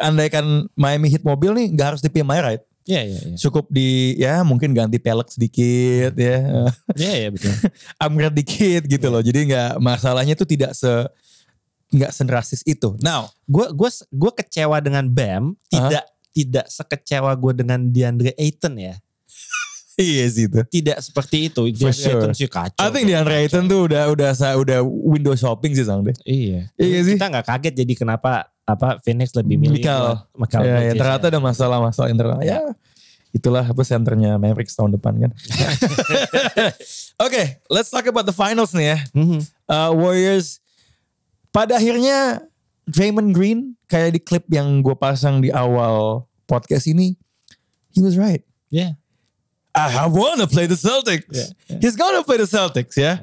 andaikan 0.03 0.67
Miami 0.75 1.15
Heat 1.15 1.23
mobil 1.23 1.55
nih 1.55 1.71
nggak 1.71 1.89
harus 1.95 2.03
di 2.03 2.11
PMI 2.11 2.41
right? 2.43 2.63
Iya, 2.91 3.03
iya, 3.07 3.21
iya. 3.31 3.37
Cukup 3.39 3.71
di 3.71 4.19
ya 4.19 4.43
mungkin 4.43 4.75
ganti 4.75 4.99
pelek 4.99 5.31
sedikit 5.31 6.11
ya. 6.19 6.67
Iya, 6.99 7.13
iya 7.23 7.29
betul. 7.31 7.55
upgrade 8.03 8.35
dikit 8.35 8.83
gitu 8.91 9.07
loh. 9.07 9.23
Jadi 9.23 9.55
nggak 9.55 9.79
masalahnya 9.79 10.35
tuh 10.35 10.51
tidak 10.51 10.75
se 10.75 10.91
nggak 11.91 12.11
sedrastis 12.11 12.67
itu. 12.67 12.99
Now, 12.99 13.31
gue 13.47 13.71
gue 13.71 13.91
gue 14.11 14.33
kecewa 14.43 14.83
dengan 14.83 15.07
Bam 15.07 15.55
tidak 15.71 16.03
tidak 16.31 16.67
sekecewa 16.71 17.35
gue 17.35 17.53
dengan 17.59 17.83
DeAndre 17.91 18.31
Ayton 18.39 18.79
ya 18.79 18.95
iya 19.99 20.25
sih 20.31 20.47
itu. 20.47 20.63
tidak 20.71 21.03
seperti 21.03 21.51
itu 21.51 21.67
DeAndre 21.75 22.07
Ayton 22.07 22.31
sure. 22.31 22.39
sih 22.39 22.47
kacau 22.47 22.79
I 22.79 22.89
think 22.95 23.11
DeAndre 23.11 23.35
Ayton 23.43 23.67
tuh 23.67 23.91
udah 23.91 24.15
udah 24.15 24.31
udah 24.63 24.79
window 24.87 25.35
shopping 25.35 25.75
sih 25.75 25.83
sang 25.83 26.07
deh. 26.07 26.15
iya 26.23 26.71
Iya 26.79 26.99
sih. 27.03 27.19
kita 27.19 27.27
nggak 27.35 27.47
kaget 27.51 27.75
jadi 27.83 27.93
kenapa 27.99 28.47
apa 28.75 29.03
Phoenix 29.03 29.35
lebih 29.35 29.59
milih 29.59 29.83
Mikal. 29.83 30.27
Mikal 30.35 30.61
Ya, 30.63 30.77
ya, 30.91 30.93
ternyata 30.95 31.27
ada 31.31 31.41
masalah-masalah 31.43 32.09
internal. 32.09 32.41
Ya, 32.43 32.63
itulah 33.31 33.63
apa 33.63 33.83
senternya 33.87 34.39
Mavericks 34.39 34.75
tahun 34.75 34.99
depan 34.99 35.29
kan. 35.29 35.31
Oke, 37.27 37.63
let's 37.71 37.91
talk 37.91 38.07
about 38.07 38.27
the 38.27 38.35
finals 38.35 38.75
nih 38.75 38.95
ya. 38.95 38.99
Mhm. 39.15 39.41
Uh, 39.71 39.91
Warriors 39.95 40.59
pada 41.55 41.79
akhirnya 41.79 42.43
Draymond 42.91 43.31
Green 43.35 43.79
kayak 43.87 44.19
di 44.19 44.21
klip 44.23 44.47
yang 44.51 44.83
gue 44.83 44.95
pasang 44.99 45.43
di 45.43 45.51
awal 45.51 46.27
podcast 46.47 46.91
ini, 46.91 47.15
he 47.95 48.03
was 48.03 48.19
right. 48.19 48.43
Yeah. 48.71 48.99
I 49.71 50.11
wanna 50.11 50.51
play 50.51 50.67
the 50.67 50.75
Celtics. 50.75 51.31
Yeah, 51.31 51.79
He's 51.79 51.95
gonna 51.95 52.27
play 52.27 52.43
the 52.43 52.51
Celtics 52.51 52.99
ya. 52.99 53.23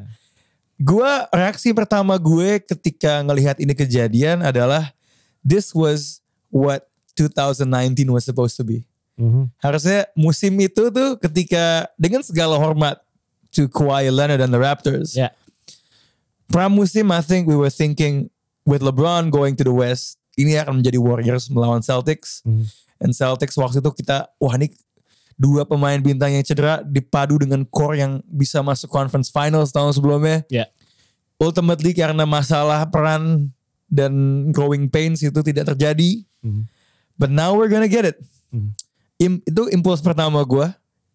Gua 0.80 1.28
reaksi 1.34 1.76
pertama 1.76 2.16
gue 2.16 2.64
ketika 2.64 3.20
ngelihat 3.26 3.60
ini 3.60 3.76
kejadian 3.76 4.40
adalah 4.40 4.96
this 5.48 5.72
was 5.72 6.20
what 6.52 6.92
2019 7.16 8.12
was 8.12 8.28
supposed 8.28 8.60
to 8.60 8.68
be. 8.68 8.84
Mhm. 9.16 9.50
Harusnya 9.64 10.12
musim 10.14 10.54
itu 10.60 10.92
tuh 10.92 11.16
ketika 11.24 11.88
dengan 11.96 12.22
segala 12.22 12.60
hormat 12.60 13.00
to 13.56 13.72
Kawhi 13.72 14.12
Leonard 14.12 14.44
and 14.44 14.52
the 14.52 14.60
Raptors. 14.60 15.16
Ya. 15.16 15.32
Pramusim 16.52 17.08
I 17.10 17.24
think 17.24 17.48
we 17.48 17.56
were 17.56 17.72
thinking 17.72 18.30
with 18.68 18.84
LeBron 18.84 19.32
going 19.32 19.56
to 19.58 19.64
the 19.64 19.74
West, 19.74 20.20
ini 20.38 20.60
akan 20.60 20.84
menjadi 20.84 21.00
Warriors 21.00 21.50
melawan 21.50 21.82
Celtics. 21.82 22.44
Mhm. 22.46 22.68
And 23.02 23.12
Celtics 23.16 23.58
waktu 23.58 23.80
itu 23.80 23.92
kita, 24.04 24.30
wah 24.38 24.54
ini 24.54 24.70
dua 25.38 25.66
pemain 25.66 25.98
bintang 26.02 26.34
yang 26.34 26.42
cedera 26.42 26.82
dipadu 26.82 27.38
dengan 27.38 27.62
core 27.66 28.02
yang 28.02 28.22
bisa 28.26 28.62
masuk 28.66 28.90
conference 28.90 29.30
finals 29.30 29.70
tahun 29.70 29.94
sebelumnya. 29.94 30.46
Ya. 30.50 30.66
Ultimately 31.38 31.94
karena 31.94 32.26
masalah 32.26 32.90
peran 32.90 33.54
dan 33.88 34.12
growing 34.52 34.92
pains 34.92 35.24
itu 35.24 35.40
tidak 35.44 35.74
terjadi. 35.74 36.24
Mhm. 36.44 36.64
But 37.18 37.34
now 37.34 37.56
we're 37.56 37.72
gonna 37.72 37.90
get 37.90 38.06
it. 38.06 38.18
Mhm. 38.54 38.72
Im- 39.18 39.42
itu 39.42 39.62
impuls 39.74 40.04
pertama 40.04 40.44
gue. 40.46 40.68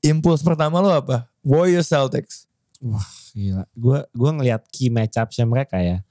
Impuls 0.03 0.43
pertama 0.43 0.83
lo 0.83 0.91
apa? 0.91 1.31
Warriors 1.47 1.87
Celtics. 1.87 2.51
Wah 2.83 3.07
gila. 3.31 3.63
Gue 3.79 3.99
gua 4.11 4.31
ngelihat 4.35 4.67
key 4.75 4.91
matchupsnya 4.91 5.47
mereka 5.47 5.79
ya. 5.79 6.03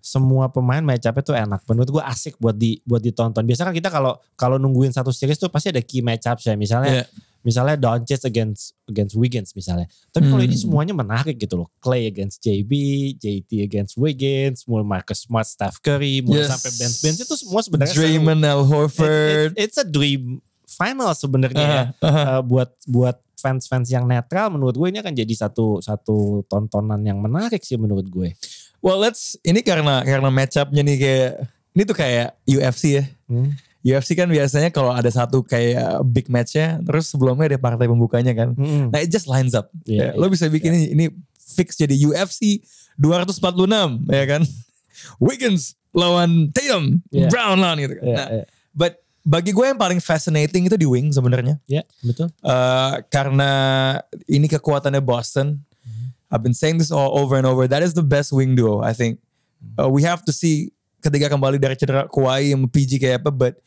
Semua 0.00 0.48
pemain 0.48 0.80
matchupnya 0.80 1.22
tuh 1.26 1.36
enak. 1.36 1.60
Menurut 1.66 1.90
gue 1.98 2.02
asik 2.06 2.38
buat 2.38 2.54
di 2.54 2.78
buat 2.86 3.02
ditonton. 3.02 3.42
Biasanya 3.42 3.68
kan 3.68 3.76
kita 3.76 3.90
kalau 3.90 4.16
kalau 4.38 4.56
nungguin 4.56 4.94
satu 4.94 5.10
series 5.10 5.36
tuh 5.36 5.50
pasti 5.50 5.74
ada 5.74 5.82
key 5.82 6.00
matchups 6.00 6.46
ya. 6.46 6.54
Misalnya 6.54 7.02
Yeah. 7.02 7.08
Misalnya 7.40 7.74
Doncic 7.74 8.20
against 8.22 8.76
against 8.84 9.14
Wiggins 9.14 9.50
misalnya. 9.52 9.88
Tapi 10.10 10.28
kalau 10.28 10.40
Hmm. 10.40 10.48
ini 10.48 10.56
semuanya 10.56 10.92
menarik 10.92 11.36
gitu 11.36 11.56
loh. 11.56 11.68
Clay 11.78 12.04
against 12.04 12.40
JB, 12.40 12.70
JT 13.16 13.60
against 13.60 13.96
Wiggins, 13.96 14.64
mulai 14.64 14.84
Marcus 14.84 15.24
Smart, 15.24 15.44
Steph 15.44 15.80
Curry, 15.80 16.20
mulai 16.20 16.44
Yes. 16.44 16.50
sampai 16.52 16.70
bench 16.76 16.96
bench 17.00 17.18
itu 17.20 17.34
semua 17.34 17.60
sebenarnya. 17.60 17.94
Draymond, 17.94 18.42
Al 18.42 18.60
It's, 18.60 18.68
Horford. 18.68 19.48
it's, 19.56 19.58
it's 19.58 19.78
a 19.78 19.86
dream 19.86 20.38
final 20.66 21.10
sebenarnya 21.12 21.64
ya. 21.64 21.82
Aha, 21.98 22.06
aha. 22.06 22.22
Uh, 22.38 22.42
buat 22.44 22.70
buat 22.86 23.16
fans-fans 23.34 23.88
yang 23.88 24.04
netral 24.04 24.52
menurut 24.52 24.76
gue 24.76 24.88
ini 24.88 25.00
akan 25.00 25.16
jadi 25.16 25.34
satu 25.34 25.80
satu 25.80 26.44
tontonan 26.44 27.00
yang 27.00 27.16
menarik 27.18 27.64
sih 27.64 27.80
menurut 27.80 28.04
gue. 28.04 28.36
Well, 28.78 29.00
let's 29.00 29.40
ini 29.42 29.60
karena 29.60 30.04
karena 30.04 30.28
matchupnya 30.28 30.84
nih 30.84 30.96
kayak 30.96 31.30
ini 31.72 31.82
tuh 31.84 31.96
kayak 31.96 32.36
UFC 32.44 33.00
ya. 33.00 33.04
Hmm. 33.28 33.56
UFC 33.80 34.12
kan 34.12 34.28
biasanya 34.28 34.68
kalau 34.68 34.92
ada 34.92 35.08
satu 35.08 35.40
kayak 35.40 36.04
big 36.04 36.28
matchnya, 36.28 36.76
terus 36.84 37.08
sebelumnya 37.08 37.48
ada 37.48 37.58
partai 37.58 37.88
pembukanya 37.88 38.36
kan. 38.36 38.52
Hmm. 38.52 38.92
Nah, 38.92 39.00
it 39.00 39.08
just 39.08 39.24
lines 39.24 39.56
up. 39.56 39.72
Iya, 39.88 40.12
Ya, 40.12 40.20
Lo 40.20 40.28
bisa 40.28 40.44
bikin 40.46 40.72
ini, 40.76 40.86
ini 40.92 41.04
fix 41.40 41.74
jadi 41.74 41.96
UFC 41.96 42.60
246 43.00 44.04
ya 44.06 44.24
kan. 44.28 44.42
Wiggins 45.16 45.74
lawan 45.90 46.52
Tatum, 46.52 47.00
Iya. 47.08 47.32
Brown 47.32 47.56
lawan 47.58 47.76
gitu 47.80 47.94
kan. 47.96 48.04
Iya, 48.04 48.16
Nah, 48.16 48.28
iya. 48.30 48.44
but 48.76 49.00
bagi 49.20 49.52
gue 49.52 49.64
yang 49.64 49.80
paling 49.80 50.00
fascinating 50.00 50.68
itu 50.68 50.76
di 50.76 50.84
wing 50.84 51.08
sebenarnya. 51.08 51.56
Ya, 51.64 51.84
betul. 52.00 52.28
Eh, 52.40 52.94
karena 53.08 53.50
ini 54.24 54.48
kekuatannya 54.48 55.00
Boston. 55.00 55.60
I've 56.30 56.46
been 56.46 56.54
saying 56.54 56.78
this 56.78 56.94
all 56.94 57.18
over 57.18 57.34
and 57.34 57.42
over. 57.42 57.66
That 57.66 57.82
is 57.82 57.90
the 57.90 58.06
best 58.06 58.30
wing 58.30 58.54
duo, 58.54 58.78
I 58.86 58.94
think. 58.94 59.18
Uh, 59.74 59.90
we 59.90 60.06
have 60.06 60.22
to 60.24 60.32
see 60.32 60.70
ketika 61.02 61.26
kembali 61.26 61.58
dari 61.58 61.74
cedera 61.74 62.06
Kawhi 62.06 62.54
yang 62.54 62.70
PG 62.70 63.02
kayak 63.02 63.26
apa, 63.26 63.34
but 63.34 63.58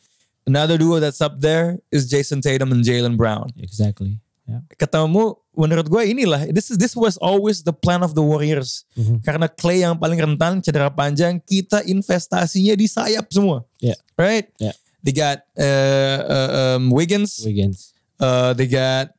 another 0.45 0.77
duo 0.77 0.99
that's 0.99 1.21
up 1.21 1.39
there 1.39 1.79
is 1.91 2.09
Jason 2.09 2.41
Tatum 2.41 2.71
and 2.71 2.83
Jalen 2.83 3.15
Brown. 3.15 3.49
Exactly. 3.59 4.19
Ya. 4.43 4.59
Ketemu 4.75 5.39
menurut 5.55 5.87
gue 5.87 6.03
inilah 6.03 6.51
this 6.51 6.67
is 6.67 6.75
this 6.75 6.97
was 6.97 7.15
always 7.23 7.63
the 7.63 7.71
plan 7.71 8.03
of 8.03 8.11
the 8.11 8.23
Warriors. 8.23 8.83
Mhm. 8.99 9.23
Karena 9.23 9.47
Clay 9.47 9.87
yang 9.87 9.95
paling 9.95 10.19
rentan 10.19 10.59
cedera 10.59 10.91
panjang, 10.91 11.39
kita 11.47 11.85
investasinya 11.87 12.75
di 12.75 12.87
sayap 12.89 13.31
semua. 13.31 13.63
Ya. 13.79 13.95
Right? 14.19 14.51
Ya. 14.59 14.75
They 15.03 15.11
got 15.15 15.43
uh, 15.59 16.19
uh, 16.23 16.49
um, 16.59 16.91
Wiggins, 16.91 17.43
Wiggins. 17.43 17.92
Uh, 18.13 18.53
they 18.53 18.69
got 18.69 19.09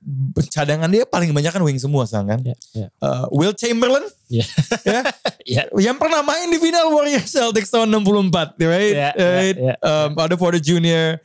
cadangan 0.49 0.87
dia 0.89 1.05
paling 1.05 1.29
banyak 1.31 1.51
kan 1.51 1.61
wing 1.61 1.77
semua 1.77 2.07
sang 2.07 2.25
kan. 2.25 2.41
Ya, 2.41 2.57
ya. 2.73 2.87
Uh, 2.99 3.27
Will 3.31 3.53
Chamberlain 3.53 4.07
Ya. 4.27 4.47
ya 4.89 5.01
Ya. 5.45 5.63
yang 5.77 5.99
pernah 5.99 6.23
main 6.23 6.49
di 6.49 6.57
final 6.57 6.89
Warriors 6.89 7.29
Celtics 7.29 7.69
tahun 7.69 7.91
64, 7.93 8.57
right? 8.65 8.95
Ya, 8.95 9.11
ya, 9.13 9.29
right? 9.35 9.57
ya, 9.57 9.75
Um, 9.83 10.17
Otto 10.17 10.39
Porter 10.39 10.57
Jr. 10.59 11.21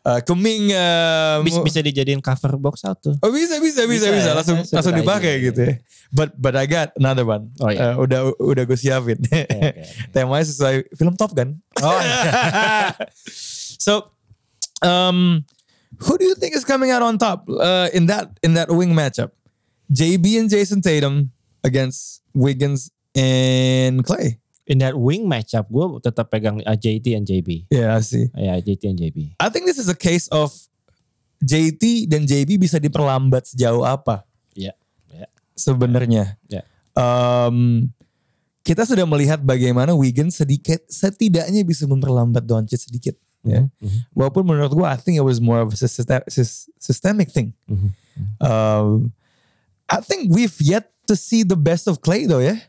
Uh, 0.00 0.16
Kuming 0.24 0.72
um, 0.72 1.44
Bisa, 1.44 1.60
bisa 1.60 1.78
dijadiin 1.78 2.18
cover 2.18 2.56
box 2.56 2.82
out 2.82 2.96
tuh. 2.98 3.12
Oh 3.20 3.28
bisa 3.28 3.60
bisa 3.60 3.84
bisa 3.84 4.08
Bisa, 4.08 4.08
bisa, 4.10 4.30
ya. 4.32 4.34
langsung 4.34 4.58
Bisa 4.64 4.74
langsung 4.80 4.96
dipakai 4.96 5.38
ya. 5.38 5.44
gitu 5.52 5.60
ya. 5.60 5.74
But 6.10 6.34
but 6.34 6.56
I 6.56 6.64
got 6.64 6.90
another 6.96 7.22
one. 7.22 7.52
Oh, 7.60 7.68
iya. 7.68 7.94
Uh, 7.94 8.02
udah 8.02 8.20
udah 8.40 8.62
gue 8.64 8.74
siapin. 8.74 9.20
oke, 9.20 9.44
oke. 9.46 9.70
Temanya 10.16 10.42
sesuai 10.42 10.74
film 10.96 11.14
Top 11.14 11.36
Gun. 11.36 11.60
Oh, 11.78 12.00
so 13.78 14.08
um, 14.82 15.44
Who 16.08 16.16
do 16.16 16.24
you 16.24 16.34
think 16.34 16.56
is 16.56 16.64
coming 16.64 16.88
out 16.90 17.04
on 17.04 17.20
top 17.20 17.44
uh, 17.48 17.92
in 17.92 18.08
that 18.08 18.32
in 18.40 18.56
that 18.56 18.72
wing 18.72 18.96
matchup? 18.96 19.36
JB 19.92 20.40
and 20.40 20.48
Jason 20.48 20.80
Tatum 20.80 21.28
against 21.60 22.22
Wiggins 22.32 22.88
and 23.12 24.00
Clay. 24.06 24.38
In 24.70 24.78
that 24.80 24.94
wing 24.94 25.26
matchup, 25.26 25.66
gue 25.66 25.98
tetap 25.98 26.30
pegang 26.30 26.62
uh, 26.62 26.78
JT 26.78 27.10
and 27.18 27.26
JB. 27.26 27.66
Yeah, 27.74 27.98
I 27.98 28.00
see. 28.06 28.30
Ya, 28.38 28.54
JT 28.62 28.82
and 28.86 28.98
JB. 29.02 29.34
I 29.42 29.50
think 29.50 29.66
this 29.66 29.82
is 29.82 29.90
a 29.90 29.98
case 29.98 30.30
of 30.30 30.54
JT 31.42 32.06
dan 32.06 32.22
JB 32.22 32.60
bisa 32.60 32.78
diperlambat 32.78 33.50
sejauh 33.50 33.82
apa 33.82 34.22
Ya. 34.54 34.76
Ya. 35.10 35.26
sebenarnya. 35.58 36.38
Ya. 36.46 36.62
Um, 36.94 37.90
kita 38.62 38.84
sudah 38.84 39.08
melihat 39.08 39.40
bagaimana 39.42 39.96
Wiggins 39.96 40.36
sedikit 40.38 40.84
setidaknya 40.86 41.64
bisa 41.64 41.88
memperlambat 41.88 42.44
Doncic 42.44 42.78
sedikit. 42.86 43.16
Ya. 43.40 43.72
Walaupun 44.12 44.44
menurut 44.44 44.72
gua 44.72 44.92
I 44.92 45.00
think 45.00 45.16
it 45.16 45.24
was 45.24 45.40
more 45.40 45.64
of 45.64 45.72
a 45.72 45.78
system- 45.78 46.26
sys- 46.28 46.68
systemic 46.76 47.32
thing. 47.32 47.56
Um, 48.36 49.12
I 49.88 50.04
think 50.04 50.28
we've 50.28 50.54
yet 50.60 50.92
to 51.08 51.16
see 51.16 51.40
the 51.42 51.56
best 51.56 51.88
of 51.88 52.04
Clay 52.04 52.28
though 52.28 52.44
ya. 52.44 52.60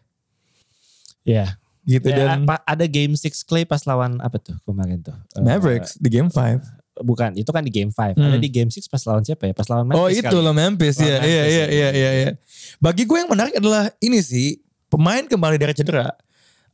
Ya. 1.21 1.59
Gitu 1.81 2.13
Ya, 2.13 2.37
dan 2.37 2.45
ada 2.45 2.85
game 2.85 3.17
6 3.17 3.41
Clay 3.43 3.65
pas 3.65 3.81
lawan 3.83 4.21
apa 4.21 4.37
tuh 4.37 4.53
kemarin 4.63 5.01
tuh? 5.01 5.17
Eh, 5.33 5.41
Mavericks 5.41 5.97
di 5.97 6.07
game 6.07 6.29
5. 6.29 6.61
bukan, 7.01 7.33
itu 7.33 7.49
kan 7.49 7.65
di 7.65 7.73
game 7.73 7.89
5. 7.89 8.13
Hmm. 8.13 8.29
Ada 8.29 8.37
di 8.37 8.45
game 8.45 8.69
6 8.69 8.85
pas 8.85 9.01
lawan 9.09 9.25
siapa 9.25 9.49
ya? 9.49 9.53
Pas 9.57 9.65
lawan 9.65 9.89
Memphis 9.89 9.97
Oh 9.97 10.07
itu 10.07 10.37
loh 10.37 10.53
Memphis 10.53 11.01
ya, 11.01 11.17
Memphis, 11.17 11.25
iya 11.25 11.43
iya 11.43 11.45
ya. 11.49 11.65
iya 11.65 11.89
iya 11.89 12.11
iya. 12.13 12.31
Bagi 12.77 13.09
gue 13.09 13.17
yang 13.17 13.31
menarik 13.31 13.57
adalah 13.57 13.89
ini 13.97 14.21
sih 14.21 14.61
pemain 14.85 15.25
kembali 15.25 15.57
dari 15.57 15.73
cedera. 15.73 16.13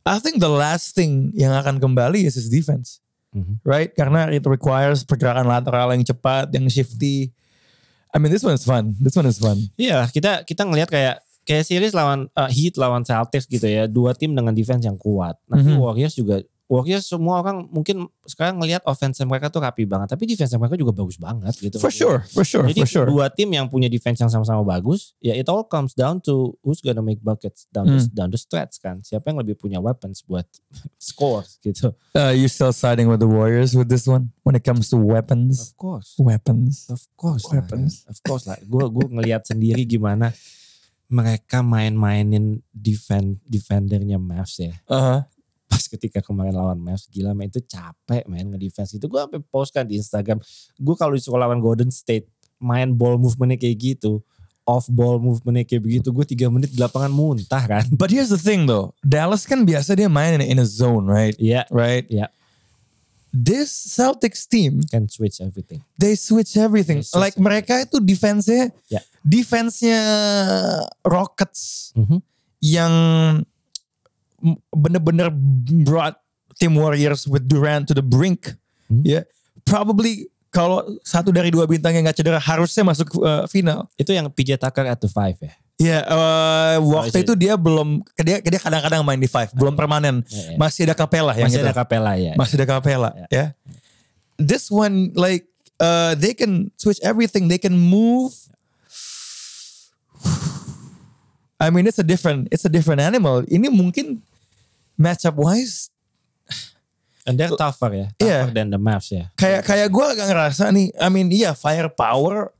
I 0.04 0.20
think 0.20 0.36
the 0.36 0.48
last 0.52 0.92
thing 0.92 1.32
yang 1.32 1.56
akan 1.56 1.80
kembali 1.80 2.28
is 2.28 2.36
his 2.36 2.52
defense, 2.52 3.00
Mhm. 3.44 3.54
right? 3.62 3.90
Karena 3.92 4.26
it 4.28 4.42
requires 4.42 5.02
pergerakan 5.02 5.46
lateral 5.46 5.90
yang 5.92 6.02
cepat, 6.02 6.50
yang 6.50 6.66
shifty. 6.66 7.30
I 8.08 8.16
mean 8.16 8.32
this 8.32 8.42
one 8.42 8.56
is 8.56 8.64
fun. 8.64 8.96
This 8.96 9.14
one 9.14 9.28
is 9.28 9.36
fun. 9.36 9.58
Iya, 9.76 10.08
kita 10.08 10.42
kita 10.42 10.64
ngelihat 10.64 10.88
kayak 10.88 11.16
kayak 11.44 11.64
series 11.64 11.92
lawan 11.92 12.28
uh, 12.32 12.48
Heat 12.48 12.76
lawan 12.76 13.04
Celtics 13.04 13.48
gitu 13.48 13.64
ya, 13.64 13.84
dua 13.88 14.12
tim 14.12 14.32
dengan 14.32 14.52
defense 14.52 14.84
yang 14.84 14.96
kuat. 14.96 15.36
Nanti 15.48 15.72
Mhm. 15.72 15.80
Warriors 15.80 16.16
juga 16.16 16.40
Warriors 16.68 17.08
semua 17.08 17.40
orang 17.40 17.64
mungkin 17.66 18.04
sekarang 18.28 18.60
ngelihat 18.60 18.84
offense 18.84 19.16
mereka 19.24 19.48
tuh 19.48 19.64
rapi 19.64 19.88
banget, 19.88 20.12
tapi 20.12 20.28
defense 20.28 20.52
mereka 20.52 20.76
juga 20.76 20.92
bagus 20.92 21.16
banget 21.16 21.56
gitu. 21.56 21.80
For 21.80 21.88
sure, 21.88 22.20
for 22.28 22.44
sure, 22.44 22.68
Jadi 22.68 22.84
for 22.84 22.88
sure. 22.92 23.06
dua 23.08 23.32
tim 23.32 23.48
yang 23.48 23.72
punya 23.72 23.88
defense 23.88 24.20
yang 24.20 24.28
sama-sama 24.28 24.60
bagus, 24.62 25.16
ya 25.16 25.32
it 25.32 25.48
all 25.48 25.64
comes 25.64 25.96
down 25.96 26.20
to 26.20 26.52
who's 26.60 26.84
gonna 26.84 27.00
make 27.00 27.24
buckets 27.24 27.64
down 27.72 27.88
the, 27.88 28.04
Hmm. 28.04 28.12
down 28.12 28.28
the 28.28 28.36
stretch 28.36 28.76
kan. 28.78 29.00
Siapa 29.00 29.32
yang 29.32 29.40
lebih 29.40 29.56
punya 29.56 29.80
weapons 29.80 30.20
buat 30.20 30.44
score 31.00 31.40
gitu. 31.64 31.88
Uh, 32.12 32.36
you 32.36 32.52
still 32.52 32.76
siding 32.76 33.08
with 33.08 33.24
the 33.24 33.30
Warriors 33.30 33.72
with 33.72 33.88
this 33.88 34.04
one 34.04 34.36
when 34.44 34.52
it 34.52 34.62
comes 34.62 34.92
to 34.92 35.00
weapons? 35.00 35.72
Of 35.72 35.80
course. 35.80 36.20
Weapons. 36.20 36.84
Of 36.92 37.00
course 37.16 37.48
lah, 37.48 37.64
Weapons. 37.64 38.04
kan. 38.04 38.12
Of 38.12 38.18
course 38.20 38.44
lah. 38.44 38.60
Gue 38.60 38.84
gue 38.92 39.08
ngelihat 39.08 39.48
sendiri 39.48 39.88
gimana 39.88 40.36
mereka 41.08 41.64
main-mainin 41.64 42.60
defend 42.68 43.40
defendernya 43.48 44.20
Mavs 44.20 44.60
ya. 44.60 44.76
Uh-huh. 44.84 45.24
Pas 45.78 45.86
ketika 45.86 46.18
kemarin 46.18 46.50
lawan 46.50 46.74
Mavs 46.74 47.06
gila 47.06 47.30
main 47.30 47.46
itu 47.46 47.62
capek 47.62 48.26
main 48.26 48.50
ngedefense 48.50 48.98
itu. 48.98 49.06
Gue 49.06 49.22
sampai 49.22 49.38
post 49.46 49.70
kan 49.70 49.86
di 49.86 49.94
Instagram. 49.94 50.42
Gue 50.74 50.98
kalau 50.98 51.14
disuruh 51.14 51.38
lawan 51.38 51.62
Golden 51.62 51.94
State 51.94 52.26
main 52.58 52.90
ball 52.90 53.14
movementnya 53.14 53.62
kayak 53.62 53.78
gitu. 53.94 54.18
Off 54.66 54.90
ball 54.90 55.22
movementnya 55.22 55.62
kayak 55.62 55.80
begitu. 55.80 56.10
Gue 56.10 56.26
tiga 56.26 56.50
menit 56.50 56.74
di 56.74 56.82
lapangan 56.82 57.14
muntah 57.14 57.62
kan. 57.62 57.86
But 57.94 58.10
here's 58.10 58.28
the 58.28 58.36
thing 58.36 58.66
though, 58.66 58.90
Dallas 59.00 59.46
kan 59.46 59.62
biasa 59.62 59.94
dia 59.94 60.10
main 60.10 60.36
in, 60.36 60.42
in 60.42 60.58
a 60.58 60.66
zone, 60.66 61.06
right? 61.06 61.38
Iya. 61.38 61.70
Right. 61.70 62.10
Iya. 62.10 62.26
This 63.30 63.70
Celtics 63.70 64.48
team 64.48 64.80
Can 64.88 65.06
switch 65.06 65.38
everything. 65.38 65.84
they 65.94 66.18
switch 66.18 66.56
everything. 66.56 67.00
They 67.00 67.06
switch 67.06 67.22
like 67.22 67.36
mereka 67.38 67.86
itu 67.86 68.02
defense-nya, 68.02 68.72
Ya. 68.90 69.04
defense-nya 69.22 70.00
Rockets 71.04 71.92
Mhm. 71.94 72.18
yang 72.58 72.92
m- 73.38 73.44
bener-bener 74.70 75.30
brought 75.84 76.18
Tim 76.58 76.74
Warriors 76.74 77.26
with 77.26 77.46
Durant 77.46 77.86
to 77.90 77.94
the 77.94 78.02
brink. 78.04 78.54
Hmm. 78.88 79.02
Ya, 79.04 79.22
probably 79.66 80.26
kalau 80.48 80.82
satu 81.04 81.28
dari 81.30 81.52
dua 81.52 81.68
bintang 81.68 81.92
yang 81.92 82.08
nggak 82.08 82.18
cedera 82.18 82.40
harusnya 82.40 82.82
masuk 82.82 83.20
uh, 83.20 83.44
final. 83.46 83.86
Itu 84.00 84.10
yang 84.16 84.26
PJ 84.32 84.58
Tucker 84.58 84.86
at 84.88 84.98
the 84.98 85.10
five 85.10 85.36
ya. 85.38 85.52
Ya, 85.78 85.98
uh, 86.10 86.82
waktu 86.82 87.22
Oh, 87.22 87.22
itu 87.22 87.34
dia 87.38 87.54
belum 87.54 88.02
dia 88.18 88.42
dia 88.42 88.58
kadang-kadang 88.58 89.06
main 89.06 89.20
di 89.22 89.30
five, 89.30 89.54
belum 89.54 89.78
permanen. 89.78 90.26
Ya, 90.26 90.54
ya. 90.54 90.58
Masih 90.58 90.82
ada 90.90 90.98
Capella 90.98 91.30
yang 91.38 91.46
Masih 91.46 91.62
ada 91.62 91.70
Capella 91.70 92.12
ya. 92.18 92.32
Masih 92.34 92.54
ada 92.58 92.66
Capella, 92.66 93.10
Ya. 93.14 93.26
ya. 93.30 93.46
This 94.42 94.66
one 94.74 95.14
like 95.14 95.46
uh, 95.78 96.18
they 96.18 96.34
can 96.34 96.74
switch 96.74 96.98
everything. 97.06 97.46
They 97.46 97.62
can 97.62 97.78
move. 97.78 98.34
I 101.62 101.70
mean, 101.70 101.86
it's 101.86 101.98
a 101.98 102.06
different, 102.06 102.48
it's 102.50 102.64
a 102.66 102.70
different 102.70 102.98
animal. 103.02 103.42
Ini 103.46 103.70
mungkin 103.70 104.22
matchup 104.98 105.38
wise, 105.38 105.88
And 107.28 107.36
they're 107.36 107.52
tougher 107.52 107.92
ya. 107.92 108.08
Tougher 108.16 108.56
than 108.56 108.72
the 108.72 108.80
Mavs 108.80 109.12
ya. 109.12 109.28
kayak 109.36 109.60
kayak 109.68 109.88
gue 109.92 110.06
agak 110.16 110.26
ngerasa 110.32 110.72
nih. 110.72 110.88
I 110.96 111.08
mean, 111.12 111.28
iya 111.28 111.52
firepower. 111.52 112.56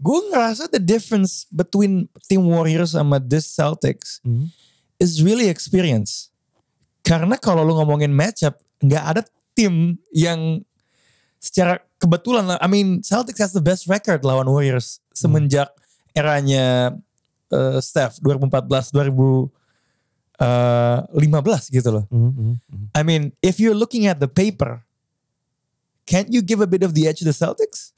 Gue 0.00 0.24
ngerasa 0.32 0.72
the 0.72 0.80
difference 0.80 1.44
between 1.52 2.08
Team 2.24 2.48
Warriors 2.48 2.96
sama 2.96 3.20
this 3.20 3.44
Celtics 3.44 4.24
Mhm. 4.24 4.48
is 4.96 5.20
really 5.20 5.52
experience. 5.52 6.32
Karena 7.04 7.36
kalau 7.36 7.60
lu 7.60 7.76
ngomongin 7.76 8.08
matchup, 8.08 8.56
nggak 8.80 9.04
ada 9.04 9.22
tim 9.52 10.00
yang 10.16 10.64
secara 11.36 11.84
kebetulan, 12.00 12.56
I 12.56 12.68
mean 12.72 13.04
Celtics 13.04 13.40
has 13.44 13.52
the 13.52 13.60
best 13.60 13.84
record 13.84 14.24
lawan 14.24 14.48
Warriors 14.48 15.04
semenjak 15.12 15.68
eranya 16.16 16.96
uh, 17.52 17.76
Steph 17.84 18.16
2014 18.24 18.96
2015 20.40 21.68
gitu 21.68 21.88
loh. 21.92 22.04
Mhm, 22.08 22.56
mhm. 22.58 22.86
I 22.96 23.02
mean, 23.04 23.22
if 23.40 23.60
you're 23.60 23.76
looking 23.76 24.08
at 24.08 24.18
the 24.18 24.26
paper, 24.26 24.80
can't 26.04 26.32
you 26.32 26.40
give 26.40 26.58
a 26.58 26.66
bit 26.66 26.80
of 26.80 26.96
the 26.96 27.04
edge 27.04 27.20
to 27.20 27.26
the 27.28 27.36
Celtics? 27.36 27.92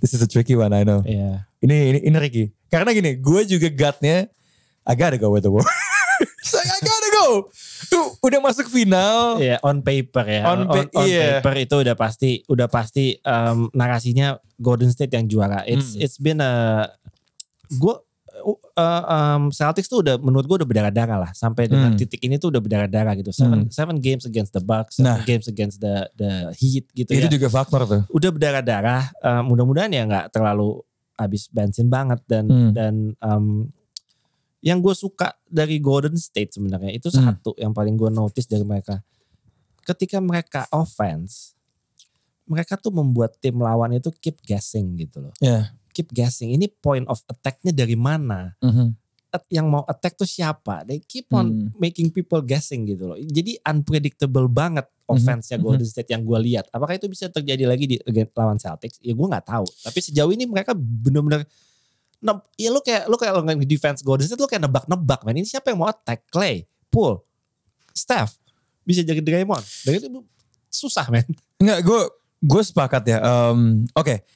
This 0.00 0.16
is 0.16 0.22
a 0.22 0.28
tricky 0.30 0.56
one, 0.56 0.72
I 0.72 0.86
know. 0.86 1.04
Iya. 1.04 1.44
Ini 1.60 1.76
ini 1.92 1.98
ini 2.08 2.16
Ricky. 2.16 2.44
Karena 2.72 2.94
gini, 2.94 3.18
gue 3.20 3.40
juga 3.44 3.68
gutnya 3.68 4.30
I 4.88 4.94
gotta 4.96 5.20
go 5.20 5.28
with 5.28 5.44
the 5.44 5.52
Warriors. 5.52 5.68
I 6.56 6.78
gotta 6.80 7.08
go. 7.12 7.26
Tuh, 7.90 8.16
udah 8.24 8.40
masuk 8.40 8.72
final. 8.72 9.36
Iya, 9.36 9.60
on 9.60 9.84
paper 9.84 10.24
ya. 10.24 10.42
On 10.48 10.64
On, 10.64 10.68
pa- 10.72 10.88
on 10.96 11.04
iya. 11.04 11.44
paper 11.44 11.54
itu 11.60 11.74
udah 11.84 11.92
pasti 11.92 12.40
udah 12.48 12.64
pasti 12.64 13.20
um, 13.22 13.68
narasinya 13.76 14.40
Golden 14.56 14.88
State 14.88 15.12
yang 15.12 15.28
juara. 15.28 15.66
It's 15.68 15.92
Hmm. 15.92 16.00
it's 16.00 16.16
been 16.16 16.40
a 16.40 16.86
gue 17.68 17.94
uh, 18.42 18.56
um, 19.06 19.42
Celtics 19.48 19.86
tuh 19.86 20.02
udah 20.02 20.16
menurut 20.16 20.44
gue 20.44 20.56
udah 20.60 20.68
berdarah-darah 20.68 21.18
lah 21.28 21.30
sampai 21.32 21.68
dengan 21.68 21.92
Hmm. 21.92 21.98
titik 22.00 22.20
ini 22.20 22.36
tuh 22.36 22.48
udah 22.50 22.58
berdarah-darah 22.58 23.12
gitu. 23.16 23.30
Seven, 23.30 23.66
Hmm. 23.66 23.70
seven 23.70 23.96
games 23.98 24.24
against 24.24 24.50
the 24.50 24.60
Bucks, 24.60 24.98
seven 24.98 25.20
Nah. 25.20 25.24
games 25.24 25.46
against 25.46 25.78
the 25.78 26.08
the 26.14 26.52
Heat 26.56 26.88
gitu 26.92 27.10
Itu 27.12 27.28
ya. 27.28 27.32
juga 27.32 27.48
faktor 27.48 27.84
tuh. 27.84 28.02
Udah 28.10 28.30
berdarah-darah. 28.30 29.02
Uh, 29.20 29.42
mudah-mudahan 29.44 29.90
ya 29.90 30.02
nggak 30.04 30.32
terlalu 30.32 30.80
habis 31.14 31.46
bensin 31.48 31.86
banget 31.86 32.20
dan 32.24 32.44
Hmm. 32.48 32.72
dan 32.72 32.94
um, 33.20 33.68
yang 34.60 34.80
gue 34.80 34.92
suka 34.92 35.32
dari 35.44 35.80
Golden 35.80 36.16
State 36.16 36.52
sebenarnya 36.52 36.92
itu 36.92 37.08
Hmm. 37.08 37.32
satu 37.32 37.56
yang 37.56 37.72
paling 37.72 37.96
gue 37.96 38.08
notice 38.08 38.44
dari 38.44 38.64
mereka. 38.64 39.00
Ketika 39.80 40.20
mereka 40.20 40.68
offense, 40.70 41.56
mereka 42.44 42.76
tuh 42.76 42.90
membuat 42.90 43.38
tim 43.38 43.56
lawan 43.56 43.94
itu 43.94 44.10
keep 44.18 44.36
guessing 44.42 44.98
gitu 44.98 45.22
loh. 45.22 45.34
Ya. 45.38 45.72
Keep 45.90 46.10
guessing. 46.10 46.50
Ini 46.50 46.70
point 46.70 47.04
of 47.04 47.20
attack-nya 47.26 47.70
dari 47.70 47.94
mana? 47.94 48.54
Mhm. 48.58 48.94
At- 49.30 49.46
Yang 49.46 49.66
mau 49.68 49.82
attack 49.84 50.14
tuh 50.14 50.26
siapa? 50.26 50.82
They 50.82 50.98
keep 50.98 51.30
on 51.30 51.46
Hmm. 51.46 51.66
making 51.76 52.10
people 52.10 52.40
guessing 52.40 52.82
gitu 52.84 53.06
loh. 53.06 53.18
Jadi 53.18 53.58
unpredictable 53.60 54.46
banget 54.46 54.86
Mhm. 54.86 55.06
offense-nya 55.08 55.56
Mhm. 55.56 55.64
Golden 55.64 55.86
State 55.86 56.10
yang 56.10 56.22
gue 56.22 56.38
lihat. 56.40 56.66
Apakah 56.68 56.94
itu 56.94 57.06
bisa 57.06 57.26
terjadi 57.26 57.62
lagi 57.64 57.86
di 57.86 57.96
lawan 58.32 58.56
Celtics? 58.56 58.98
Ya 58.98 59.10
gue 59.10 59.26
nggak 59.26 59.46
tahu. 59.46 59.66
Tapi 59.80 59.98
sejauh 60.00 60.30
ini 60.30 60.44
mereka 60.44 60.74
bener-bener 60.74 61.46
neb- 62.18 62.46
ya 62.54 62.68
lu 62.68 62.80
kayak 62.80 63.06
lu 63.06 63.14
kayak 63.14 63.32
ngomongin 63.32 63.64
defense 63.64 64.02
Golden 64.02 64.26
State 64.26 64.36
lu 64.36 64.44
kayak 64.44 64.66
nebak-nebak 64.66 65.20
man. 65.22 65.34
Ini 65.34 65.46
siapa 65.48 65.70
yang 65.70 65.78
mau 65.78 65.88
attack? 65.88 66.26
Clay, 66.26 66.66
Poole, 66.86 67.22
Steph. 67.90 68.34
Bisa 68.82 69.00
jadi 69.00 69.22
Draymond. 69.22 69.62
Dan 69.84 69.92
itu 69.94 70.08
susah 70.66 71.06
men. 71.06 71.22
Enggak, 71.56 71.86
gue 71.86 72.00
gue 72.40 72.62
sepakat 72.62 73.02
ya. 73.04 73.18
Um, 73.20 73.86
Oke, 73.94 74.26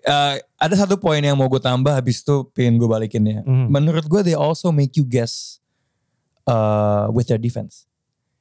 Uh, 0.00 0.40
ada 0.56 0.74
satu 0.76 0.96
poin 0.96 1.20
yang 1.20 1.36
mau 1.36 1.44
gue 1.44 1.60
tambah 1.60 1.92
habis 1.92 2.24
itu 2.24 2.44
pengen 2.56 2.80
gue 2.80 2.88
balikin 2.88 3.20
ya. 3.22 3.40
Mhm. 3.44 3.68
Menurut 3.68 4.04
gue 4.08 4.20
they 4.24 4.36
also 4.36 4.72
make 4.72 4.96
you 4.96 5.04
guess 5.04 5.60
uh, 6.48 7.12
with 7.12 7.28
their 7.28 7.40
defense. 7.40 7.84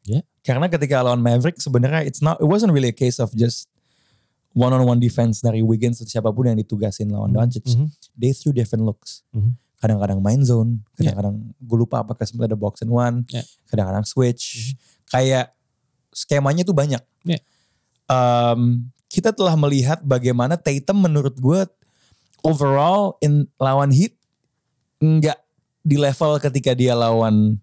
Yeah. 0.08 0.24
Karena 0.42 0.72
ketika 0.72 1.04
lawan 1.04 1.20
Maverick 1.20 1.60
sebenarnya 1.60 2.08
it's 2.08 2.24
not 2.24 2.40
it 2.40 2.48
wasn't 2.48 2.72
really 2.72 2.90
a 2.90 2.96
case 2.96 3.20
of 3.20 3.36
just 3.36 3.68
one 4.56 4.72
on 4.72 4.82
one 4.88 4.98
defense 5.04 5.44
dari 5.44 5.60
Wiggins 5.62 6.00
atau 6.02 6.10
siapa 6.10 6.32
pun 6.32 6.48
yang 6.48 6.58
ditugasin 6.58 7.12
lawan 7.12 7.36
Doncic. 7.36 7.68
Mhm. 7.68 7.92
They 8.16 8.32
threw 8.32 8.56
different 8.56 8.88
looks. 8.88 9.28
Mhm. 9.36 9.60
Kadang-kadang 9.80 10.20
main 10.20 10.44
zone, 10.44 10.84
kadang-kadang 11.00 11.56
gue 11.56 11.78
lupa 11.80 12.04
apakah 12.04 12.24
sebenarnya 12.28 12.56
ada 12.56 12.60
box 12.60 12.84
and 12.84 12.92
one, 12.92 13.24
Yeah. 13.32 13.44
kadang-kadang 13.72 14.04
switch. 14.04 14.76
Kayak 15.08 15.56
skemanya 16.12 16.64
tuh 16.68 16.76
banyak. 16.76 17.00
Yeah. 17.24 17.40
Um, 18.10 18.92
kita 19.10 19.34
telah 19.34 19.58
melihat 19.58 20.00
bagaimana 20.06 20.54
Tatum 20.56 21.02
menurut 21.02 21.34
gue 21.42 21.66
overall 22.46 23.18
in 23.20 23.50
lawan 23.58 23.90
Heat 23.90 24.14
nggak 25.02 25.36
di 25.82 25.98
level 25.98 26.38
ketika 26.38 26.78
dia 26.78 26.94
lawan 26.94 27.58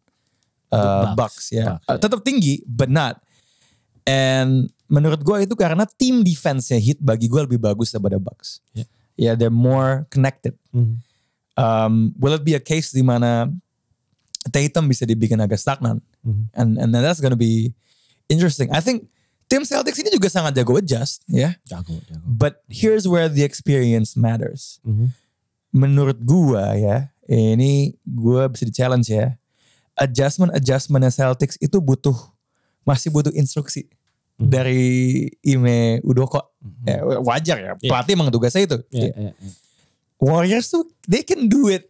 uh, 0.74 1.14
Bucks, 1.14 1.48
Bucks. 1.48 1.54
ya. 1.54 1.78
Bucks, 1.78 1.86
ya. 1.86 1.94
Uh, 1.94 1.98
tetap 2.02 2.20
tinggi, 2.26 2.66
but 2.66 2.90
not. 2.90 3.22
And 4.02 4.70
menurut 4.90 5.22
gue 5.22 5.46
itu 5.46 5.54
karena 5.54 5.86
tim 5.98 6.26
defense-nya 6.26 6.82
Heat 6.82 6.98
bagi 6.98 7.30
gue 7.30 7.40
lebih 7.46 7.62
bagus 7.62 7.94
daripada 7.94 8.18
Bucks. 8.18 8.60
Ya. 8.74 8.84
Ya, 9.16 9.32
they're 9.32 9.54
more 9.54 10.04
connected. 10.12 10.52
Mhm. 10.74 11.00
Um, 11.56 12.12
will 12.20 12.36
it 12.36 12.44
be 12.44 12.52
a 12.52 12.60
case 12.60 12.92
di 12.92 13.00
mana 13.00 13.48
Tatum 14.52 14.92
bisa 14.92 15.08
dibikin 15.08 15.40
agak 15.40 15.56
stagnan? 15.56 16.04
Mhm. 16.20 16.44
And 16.52 16.70
and 16.76 16.88
that's 16.92 17.22
gonna 17.22 17.38
be 17.38 17.72
interesting. 18.28 18.68
I 18.70 18.84
think 18.84 19.08
tim 19.46 19.62
Celtics 19.62 19.98
ini 20.02 20.10
juga 20.10 20.26
sangat 20.26 20.54
jago 20.54 20.74
adjust, 20.76 21.22
ya. 21.30 21.54
Jago, 21.66 21.94
jago. 22.06 22.22
But 22.26 22.62
here's 22.66 23.06
where 23.06 23.30
the 23.30 23.46
experience 23.46 24.18
matters. 24.18 24.82
Mhm. 24.82 25.14
Menurut 25.70 26.18
gua 26.22 26.74
ya, 26.74 27.10
ini 27.26 27.94
gua 28.02 28.50
bisa 28.50 28.66
di 28.66 28.74
challenge 28.74 29.06
ya. 29.10 29.38
Adjustment 29.96 30.52
adjustmentnya 30.52 31.08
Celtics 31.08 31.56
itu 31.56 31.80
butuh 31.80 32.14
masih 32.84 33.08
butuh 33.08 33.32
instruksi 33.32 33.88
Mhm. 34.36 34.46
dari 34.50 34.84
Ime 35.40 36.04
Udoko. 36.04 36.42
Ya, 36.84 37.00
wajar 37.24 37.56
ya, 37.56 37.72
Iya. 37.78 37.90
pelatih 37.90 38.12
emang 38.18 38.28
tugasnya 38.28 38.66
itu. 38.66 38.78
Iya, 38.92 39.10
iya, 39.14 39.30
iya. 39.32 39.50
Warriors 40.16 40.68
tuh 40.68 40.84
they 41.04 41.20
can 41.22 41.46
do 41.46 41.68
it 41.68 41.86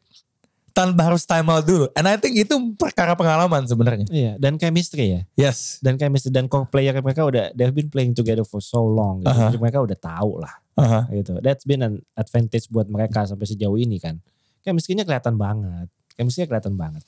tanpa 0.77 1.09
harus 1.09 1.25
time 1.25 1.49
out 1.49 1.65
dulu. 1.65 1.89
And 1.97 2.05
I 2.05 2.21
think 2.21 2.37
itu 2.37 2.53
perkara 2.77 3.17
pengalaman 3.17 3.65
sebenarnya. 3.65 4.05
Iya, 4.13 4.33
dan 4.37 4.61
chemistry 4.61 5.09
ya. 5.09 5.21
Yes. 5.33 5.81
Dan 5.81 5.97
chemistry 5.97 6.29
dan 6.29 6.53
core 6.53 6.69
player 6.69 6.93
mereka 7.01 7.25
udah 7.25 7.49
they've 7.57 7.73
been 7.73 7.89
playing 7.89 8.13
together 8.13 8.45
for 8.45 8.61
so 8.61 8.85
long 8.85 9.25
gitu. 9.25 9.33
Aha. 9.33 9.49
Jadi 9.49 9.57
mereka 9.57 9.81
udah 9.81 9.97
tahu 9.97 10.45
lah 10.45 10.53
Aha. 10.77 11.01
gitu. 11.17 11.41
That's 11.41 11.65
been 11.65 11.81
an 11.81 12.05
advantage 12.13 12.69
buat 12.69 12.93
mereka 12.93 13.25
sampai 13.25 13.49
sejauh 13.49 13.81
ini 13.81 13.97
kan. 13.97 14.21
Chemistry-nya 14.61 15.09
kelihatan 15.09 15.41
banget. 15.41 15.89
Chemistry-nya 16.13 16.45
kelihatan 16.53 16.77
banget. 16.77 17.01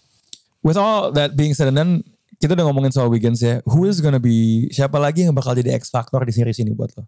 With 0.64 0.80
all 0.80 1.12
that 1.12 1.36
being 1.36 1.52
said, 1.52 1.68
and 1.68 1.76
then 1.76 1.90
kita 2.40 2.56
udah 2.56 2.72
ngomongin 2.72 2.88
soal 2.88 3.12
Wiggins 3.12 3.44
ya. 3.44 3.60
Who 3.68 3.84
is 3.84 4.00
gonna 4.00 4.22
be 4.22 4.66
siapa 4.72 4.96
lagi 4.96 5.28
yang 5.28 5.36
bakal 5.36 5.52
jadi 5.52 5.76
X 5.76 5.92
factor 5.92 6.24
di 6.24 6.32
series 6.32 6.56
ini 6.56 6.72
buat 6.72 6.96
lo? 6.96 7.04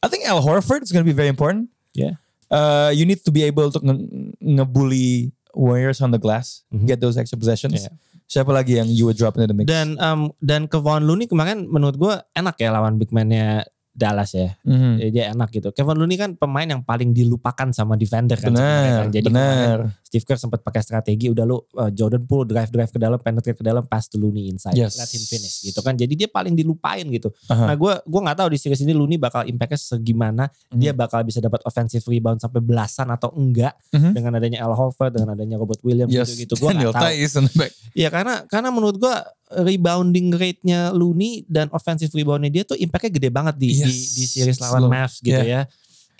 I 0.00 0.08
think 0.08 0.24
Al 0.24 0.40
Horford 0.40 0.88
is 0.88 0.90
gonna 0.90 1.04
be 1.04 1.12
very 1.12 1.28
important. 1.28 1.68
Yeah. 1.92 2.16
Uh, 2.48 2.88
you 2.96 3.04
need 3.04 3.20
to 3.20 3.28
be 3.28 3.44
able 3.44 3.68
to 3.68 3.76
nge- 3.76 4.32
ngebully 4.40 5.36
Warriors 5.58 5.98
on 5.98 6.14
the 6.14 6.22
glass, 6.22 6.62
Mhm. 6.70 6.86
get 6.86 7.02
those 7.02 7.18
extra 7.18 7.34
possessions. 7.34 7.82
Yeah. 7.82 7.98
Siapa 8.28 8.54
lagi 8.54 8.78
yang 8.78 8.86
you 8.86 9.10
would 9.10 9.18
drop 9.18 9.34
into 9.34 9.50
the 9.50 9.56
mix? 9.56 9.66
Dan 9.66 9.98
um, 9.98 10.30
dan 10.38 10.70
Kevon 10.70 11.02
Looney 11.02 11.26
kemarin 11.26 11.66
menurut 11.66 11.98
gue 11.98 12.14
enak 12.32 12.54
ya 12.60 12.70
lawan 12.70 12.94
big 12.94 13.10
man-nya 13.10 13.66
Dallas 13.98 14.30
ya. 14.30 14.54
Mhm. 14.62 15.02
Jadi 15.02 15.10
Dia 15.10 15.24
enak 15.34 15.50
gitu. 15.50 15.74
Kevin 15.74 15.98
Looney 15.98 16.14
kan 16.14 16.38
pemain 16.38 16.62
yang 16.62 16.86
paling 16.86 17.10
dilupakan 17.10 17.74
sama 17.74 17.98
defender 17.98 18.38
kan. 18.38 18.54
Benar, 18.54 19.10
kan. 19.10 19.10
Jadi 19.10 19.26
benar. 19.26 19.76
Steve 20.08 20.24
Kerr 20.24 20.40
sempat 20.40 20.60
pakai 20.60 20.80
strategi 20.80 21.28
udah 21.28 21.44
lu 21.44 21.60
uh, 21.76 21.92
Jordan 21.92 22.24
Poole 22.24 22.48
drive 22.48 22.72
drive 22.72 22.88
ke 22.88 22.96
dalam 22.96 23.20
penetrate 23.20 23.54
ke 23.54 23.62
dalam 23.62 23.84
pass 23.84 24.08
to 24.08 24.16
Looney 24.16 24.48
inside 24.48 24.72
Yes. 24.72 24.96
let 24.96 25.12
him 25.12 25.20
finish 25.20 25.60
gitu 25.62 25.78
kan 25.78 25.92
jadi 25.92 26.08
dia 26.08 26.26
paling 26.26 26.52
dilupain 26.52 27.04
gitu 27.04 27.28
Aha. 27.46 27.68
nah 27.68 27.76
gue 27.76 27.92
gua 28.02 28.20
nggak 28.24 28.38
tahu 28.38 28.48
di 28.48 28.58
series 28.58 28.80
ini 28.80 28.96
Looney 28.96 29.20
bakal 29.20 29.44
impactnya 29.44 29.76
segimana 29.76 30.48
Mhm. 30.68 30.80
dia 30.80 30.92
bakal 30.92 31.20
bisa 31.20 31.38
dapat 31.38 31.60
offensive 31.62 32.00
rebound 32.02 32.38
sampai 32.38 32.58
belasan 32.58 33.08
atau 33.08 33.28
enggak 33.32 33.76
Mhm. 33.92 34.16
dengan 34.16 34.32
adanya 34.34 34.64
Al 34.64 34.72
Horford 34.72 35.12
dengan 35.12 35.32
adanya 35.32 35.56
Robert 35.56 35.84
Williams 35.84 36.08
Yes, 36.08 36.32
gitu 36.32 36.56
gitu 36.56 36.64
gue 36.64 36.70
nggak 36.72 36.96
tahu. 36.96 37.68
Iya 37.92 38.08
karena 38.08 38.46
karena 38.46 38.68
menurut 38.70 38.96
gue 38.96 39.14
rebounding 39.58 40.32
rate-nya 40.32 40.92
Looney 40.92 41.44
dan 41.44 41.68
offensive 41.68 42.12
rebound-nya 42.12 42.48
dia 42.48 42.64
tuh 42.64 42.76
impactnya 42.76 43.12
gede 43.12 43.28
banget 43.28 43.54
di 43.56 43.68
di, 43.68 43.80
Yes, 43.82 44.14
di 44.14 44.24
series 44.24 44.58
lawan. 44.58 44.88
Mavs 44.88 45.20
gitu 45.20 45.36
ya. 45.36 45.68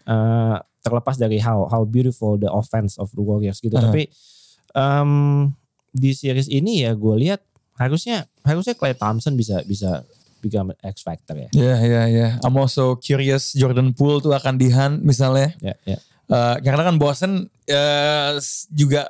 Eh, 0.04 0.56
terlepas 0.82 1.18
dari 1.18 1.42
how 1.42 1.66
how 1.68 1.82
beautiful 1.82 2.38
the 2.38 2.48
offense 2.48 2.96
of 2.96 3.10
the 3.14 3.22
Warriors 3.22 3.58
gitu. 3.58 3.74
Uh-huh. 3.74 3.90
Tapi 3.90 4.08
em, 4.74 5.10
di 5.90 6.12
series 6.14 6.46
ini 6.46 6.86
ya 6.86 6.94
gue 6.94 7.14
lihat 7.28 7.40
harusnya 7.78 8.26
harusnya 8.42 8.74
Clay 8.74 8.94
Thompson 8.94 9.38
bisa 9.38 9.62
bisa 9.66 10.02
become 10.38 10.74
X 10.82 11.02
factor 11.02 11.34
ya. 11.34 11.48
Ya, 11.50 11.76
ya, 11.82 12.02
ya. 12.06 12.28
I'm 12.46 12.54
also 12.54 12.94
curious 12.98 13.54
Jordan 13.54 13.90
Poole 13.94 14.22
tuh 14.22 14.34
akan 14.34 14.54
dihan 14.54 15.02
misalnya. 15.02 15.54
Ya, 15.58 15.74
ya. 15.82 15.98
Eh, 16.28 16.56
karena 16.60 16.84
kan 16.84 16.96
Boston 17.00 17.48
eh, 17.64 18.36
juga 18.70 19.08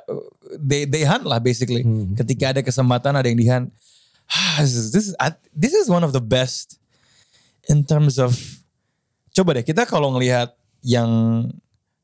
they 0.55 0.87
they 0.87 1.03
hunt 1.03 1.27
lah 1.27 1.37
basically. 1.37 1.83
Hmm. 1.83 2.15
Ketika 2.15 2.55
ada 2.55 2.61
kesempatan 2.63 3.13
ada 3.19 3.27
yang 3.27 3.39
dihan. 3.39 3.63
Ah, 4.29 4.61
this 4.61 4.77
is 4.77 4.87
this 4.93 5.05
is, 5.09 5.13
this 5.57 5.73
is 5.73 5.89
one 5.89 6.05
of 6.05 6.13
the 6.13 6.21
best 6.21 6.77
in 7.65 7.81
terms 7.81 8.21
of 8.21 8.37
coba 9.33 9.57
deh 9.57 9.65
kita 9.65 9.89
kalau 9.89 10.13
ngelihat 10.13 10.53
yang 10.81 11.09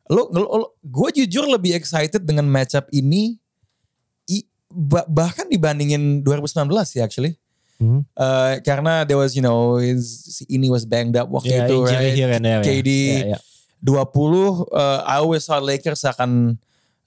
lo, 0.06 0.30
lo, 0.30 0.42
lo- 0.46 0.74
gue 0.80 1.24
jujur 1.24 1.46
lebih 1.46 1.74
excited 1.74 2.22
dengan 2.22 2.46
matchup 2.46 2.86
ini 2.90 3.36
i- 4.26 4.46
bah- 4.68 5.08
bahkan 5.08 5.46
dibandingin 5.46 6.22
2019 6.22 6.68
sih 6.86 7.02
actually. 7.02 7.34
Hmm. 7.76 8.08
Eh, 8.08 8.54
karena 8.64 9.04
there 9.04 9.20
was 9.20 9.36
you 9.36 9.44
know 9.44 9.76
his, 9.76 10.24
ini 10.48 10.72
was 10.72 10.88
banged 10.88 11.12
up 11.14 11.28
waktu 11.28 11.52
Ya, 11.52 11.68
itu 11.68 11.76
right? 11.84 12.16
here 12.16 12.32
and 12.32 12.44
there. 12.44 12.64
KD 12.64 12.90
Ya, 13.28 13.36
ya. 13.36 13.40
20 13.84 14.72
uh, 14.72 15.04
I 15.04 15.20
always 15.20 15.44
thought 15.44 15.60
Lakers 15.62 16.02
akan 16.02 16.56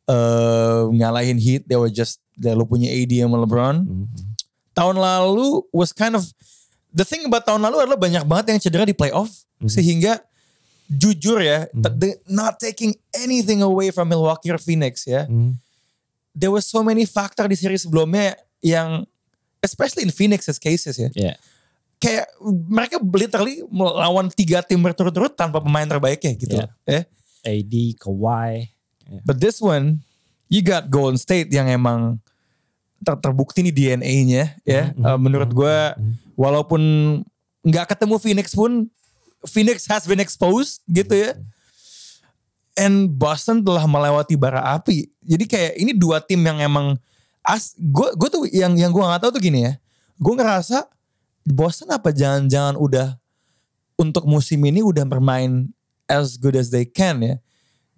uh, 0.05 0.87
ngalahin 0.91 1.37
Heat 1.37 1.65
they 1.65 1.75
were 1.75 1.89
just 1.89 2.21
they 2.35 2.53
lo 2.53 2.65
punya 2.65 2.87
AD 2.87 3.11
sama 3.11 3.41
LeBron 3.41 3.77
Mhm. 3.83 4.05
tahun 4.73 4.97
lalu 4.97 5.65
was 5.71 5.91
kind 5.91 6.15
of 6.15 6.23
the 6.91 7.03
thing 7.03 7.25
about 7.25 7.43
tahun 7.43 7.61
lalu 7.61 7.83
adalah 7.83 7.99
banyak 7.99 8.23
banget 8.23 8.45
yang 8.53 8.61
cedera 8.61 8.85
di 8.85 8.93
playoff 8.93 9.33
Mhm. 9.59 9.69
sehingga 9.69 10.13
jujur 10.89 11.39
ya 11.39 11.69
the- 11.73 12.17
not 12.27 12.57
taking 12.57 12.97
anything 13.15 13.61
away 13.61 13.93
from 13.93 14.09
Milwaukee 14.09 14.49
or 14.49 14.57
Phoenix 14.57 15.05
ya 15.05 15.25
Hmm. 15.25 15.61
there 16.33 16.49
was 16.49 16.65
so 16.65 16.81
many 16.81 17.05
faktor 17.05 17.45
di 17.45 17.55
series 17.55 17.85
sebelumnya 17.85 18.35
yang 18.59 19.05
especially 19.61 20.03
in 20.03 20.11
Phoenix's 20.11 20.57
cases 20.57 20.97
ya 20.97 21.13
Ya. 21.13 21.35
kayak 21.99 22.25
mereka 22.67 22.97
literally 23.03 23.61
melawan 23.69 24.31
tiga 24.31 24.63
tim 24.63 24.81
berturut-turut 24.81 25.35
tanpa 25.35 25.61
pemain 25.61 25.85
terbaiknya 25.85 26.33
gitu 26.35 26.57
Yeah. 26.57 26.71
ya 26.85 27.01
AD, 27.39 27.71
Kawhi. 27.97 28.67
But 29.25 29.39
this 29.39 29.63
one, 29.63 30.03
you 30.51 30.61
got 30.61 30.91
Golden 30.91 31.17
State 31.17 31.49
yang 31.49 31.71
emang 31.71 32.19
ter- 33.01 33.17
terbukti 33.17 33.63
nih 33.63 33.73
DNA-nya 33.73 34.59
ya. 34.63 34.93
Mhm, 34.93 35.01
Uh, 35.01 35.17
menurut 35.17 35.49
gue, 35.49 35.77
walaupun 36.35 36.83
nggak 37.63 37.95
ketemu 37.95 38.15
Phoenix 38.19 38.53
pun, 38.53 38.91
Phoenix 39.47 39.87
has 39.87 40.09
been 40.09 40.19
exposed 40.19 40.83
gitu 40.91 41.15
ya. 41.15 41.31
And 42.79 43.11
Boston 43.11 43.63
telah 43.63 43.83
melewati 43.91 44.39
bara 44.39 44.63
api. 44.79 45.11
Jadi 45.23 45.45
kayak 45.47 45.73
ini 45.79 45.93
dua 45.95 46.23
tim 46.23 46.39
yang 46.43 46.63
emang 46.63 46.95
as 47.43 47.75
gue 47.75 48.09
gue 48.15 48.29
tuh 48.31 48.43
yang 48.51 48.75
yang 48.79 48.91
gue 48.95 49.03
nggak 49.03 49.23
tahu 49.23 49.35
tuh 49.35 49.43
gini 49.43 49.67
ya. 49.67 49.73
Gue 50.19 50.35
ngerasa 50.39 50.87
Boston 51.43 51.91
apa 51.91 52.15
jangan-jangan 52.15 52.79
udah 52.79 53.19
untuk 53.99 54.27
musim 54.31 54.63
ini 54.63 54.83
udah 54.83 55.03
bermain 55.03 55.71
as 56.07 56.39
good 56.39 56.55
as 56.55 56.71
they 56.71 56.87
can 56.87 57.19
ya. 57.23 57.37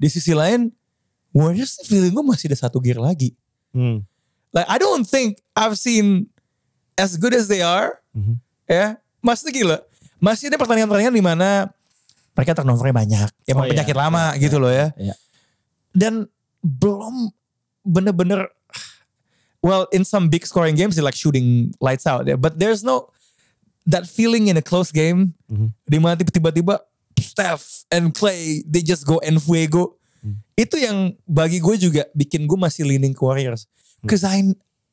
Di 0.00 0.08
sisi 0.08 0.32
lain 0.32 0.72
Warriors 1.30 1.78
feeling 1.86 2.10
gue 2.10 2.24
masih 2.26 2.50
ada 2.50 2.58
satu 2.66 2.82
gear 2.82 2.98
lagi. 2.98 3.36
Hmm. 3.70 4.02
Like 4.50 4.66
I 4.66 4.82
don't 4.82 5.06
think 5.06 5.38
I've 5.54 5.78
seen 5.78 6.26
as 6.98 7.14
good 7.14 7.32
as 7.36 7.46
they 7.46 7.62
are. 7.62 8.02
Mhm. 8.12 8.42
Ya, 8.66 8.98
maksudnya 9.22 9.52
gila. 9.54 9.78
Masih 10.20 10.52
ada 10.52 10.60
pertandingan-pertandingan 10.60 11.16
di 11.16 11.24
mana 11.24 11.48
mereka 12.32 12.52
turnovernya 12.54 12.94
banyak. 12.94 13.28
Emang 13.44 13.64
Oh, 13.64 13.66
iya. 13.66 13.72
penyakit 13.74 13.96
lama 13.96 14.24
gitu 14.36 14.56
loh 14.56 14.70
ya. 14.70 14.92
Iya. 14.94 15.14
Dan 15.90 16.28
belum 16.60 17.32
bener-bener 17.82 18.46
well 19.60 19.88
in 19.90 20.04
some 20.04 20.28
big 20.28 20.44
scoring 20.44 20.76
games 20.76 20.96
they 20.96 21.04
like 21.04 21.16
shooting 21.16 21.72
lights 21.80 22.04
out 22.04 22.24
ya. 22.24 22.36
But 22.36 22.56
there's 22.56 22.80
no 22.80 23.08
that 23.88 24.04
feeling 24.04 24.48
in 24.48 24.56
a 24.56 24.64
close 24.64 24.92
game 24.92 25.32
Mhm. 25.48 25.72
di 25.84 25.98
mana 25.98 26.16
tiba-tiba 26.16 26.84
Steph 27.16 27.84
and 27.88 28.12
Clay 28.12 28.64
they 28.64 28.80
just 28.80 29.04
go 29.04 29.20
en 29.20 29.36
fuego. 29.36 29.96
Itu 30.52 30.76
yang 30.76 31.16
bagi 31.24 31.56
gue 31.56 31.76
juga 31.80 32.04
bikin 32.12 32.44
gue 32.44 32.56
masih 32.56 32.84
leaning 32.84 33.16
ke 33.16 33.20
Warriors. 33.20 33.64
Cause 34.04 34.20
I 34.22 34.44